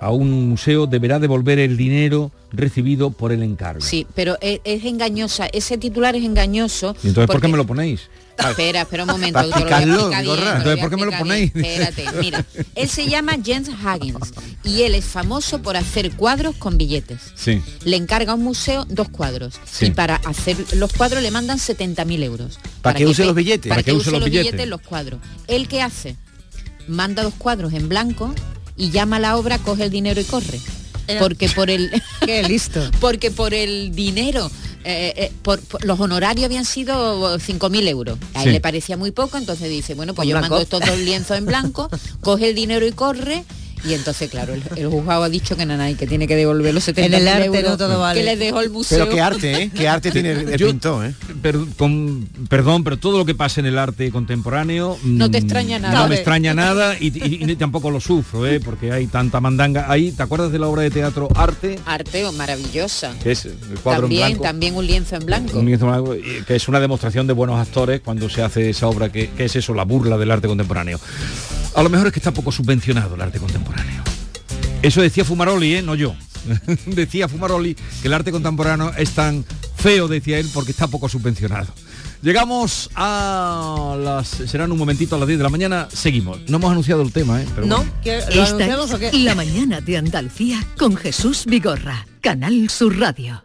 [0.00, 3.80] a un museo deberá devolver el dinero recibido por el encargo.
[3.80, 6.94] Sí, pero es, es engañosa, ese titular es engañoso.
[7.02, 8.08] ¿Y entonces por qué me lo ponéis?
[8.38, 9.34] Espera, espera un momento.
[9.34, 10.42] Para te lo voy a explicarlo, explicar bien, Gorra.
[10.42, 11.50] te lo Entonces, ¿por qué me lo explicar bien.
[11.52, 11.66] ponéis?
[11.94, 12.44] Espérate, mira.
[12.74, 14.32] Él se llama Jens Hagens
[14.64, 17.20] y él es famoso por hacer cuadros con billetes.
[17.34, 17.60] Sí.
[17.84, 19.86] Le encarga a un museo dos cuadros Sí.
[19.86, 22.58] y para hacer los cuadros le mandan 70.000 euros.
[22.82, 23.68] ¿Para que use los billetes?
[23.68, 24.52] Para, Para que, que use los los billetes.
[24.52, 24.68] billetes.
[24.70, 25.20] los cuadros.
[25.48, 26.16] ¿Él qué hace?
[26.86, 28.34] Manda dos cuadros en blanco
[28.76, 30.60] y llama a la obra, coge el dinero y corre.
[31.18, 31.90] Porque por el...
[32.24, 32.90] Qué listo.
[33.00, 34.50] porque por el dinero
[34.84, 38.18] eh, eh, por, por- los honorarios habían sido 5.000 euros.
[38.34, 38.52] A él Sí.
[38.52, 40.54] le parecía muy poco, entonces dice, bueno, pues En yo blanco.
[40.54, 41.88] mando estos dos lienzos en blanco,
[42.20, 43.44] coge el dinero y corre.
[43.84, 46.84] Y entonces, claro, el, el juzgado ha dicho que Nanay, que tiene que devolver los
[46.84, 48.20] 70 En el arte euros no todo vale.
[48.20, 48.98] que le dejó el museo.
[48.98, 49.70] Pero qué arte, ¿eh?
[49.74, 51.14] Qué arte tiene el, el Yo- pintor, ¿eh?
[51.42, 55.42] Per- con- perdón, pero todo lo que pasa en el arte contemporáneo No te mm,
[55.44, 55.94] extraña nada.
[56.00, 58.60] No me extraña nada y, y- tampoco lo sufro, ¿eh?
[58.60, 59.90] porque hay tanta mandanga.
[59.90, 61.78] Ahí, ¿te acuerdas de la obra de teatro Arte?
[61.86, 63.12] Arte oh, maravillosa.
[63.22, 64.42] Que es el cuadro También, en blanco.
[64.42, 65.58] también un lienzo en blanco.
[65.58, 66.16] Un lienzo en blanco,
[66.46, 69.56] que es una demostración de buenos actores cuando se hace esa obra que, que es
[69.56, 71.00] eso, la burla del arte contemporáneo.
[71.74, 74.02] A lo mejor es que está poco subvencionado el arte contemporáneo.
[74.82, 75.82] Eso decía Fumaroli, ¿eh?
[75.82, 76.14] no yo.
[76.86, 79.44] decía Fumaroli que el arte contemporáneo es tan
[79.76, 81.68] feo, decía él, porque está poco subvencionado.
[82.22, 84.26] Llegamos a las...
[84.28, 85.88] Serán un momentito a las 10 de la mañana.
[85.92, 86.38] Seguimos.
[86.48, 87.46] No hemos anunciado el tema, ¿eh?
[87.54, 87.76] Pero ¿No?
[87.78, 87.92] bueno.
[88.02, 89.06] ¿Qué- ¿Lo Esta anunciamos o qué?
[89.08, 93.44] es La Mañana de Andalucía con Jesús Vigorra, Canal Sur Radio.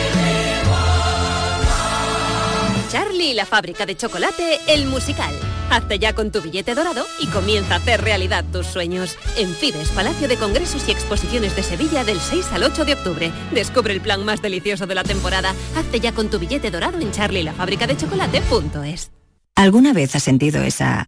[2.91, 5.33] Charlie y la fábrica de chocolate, el musical.
[5.69, 9.15] Hazte ya con tu billete dorado y comienza a hacer realidad tus sueños.
[9.37, 13.31] En Fides, Palacio de Congresos y Exposiciones de Sevilla del 6 al 8 de octubre.
[13.53, 15.55] Descubre el plan más delicioso de la temporada.
[15.77, 19.11] Hazte ya con tu billete dorado en Charlie la fábrica de chocolate.es.
[19.55, 21.07] ¿Alguna vez has sentido esa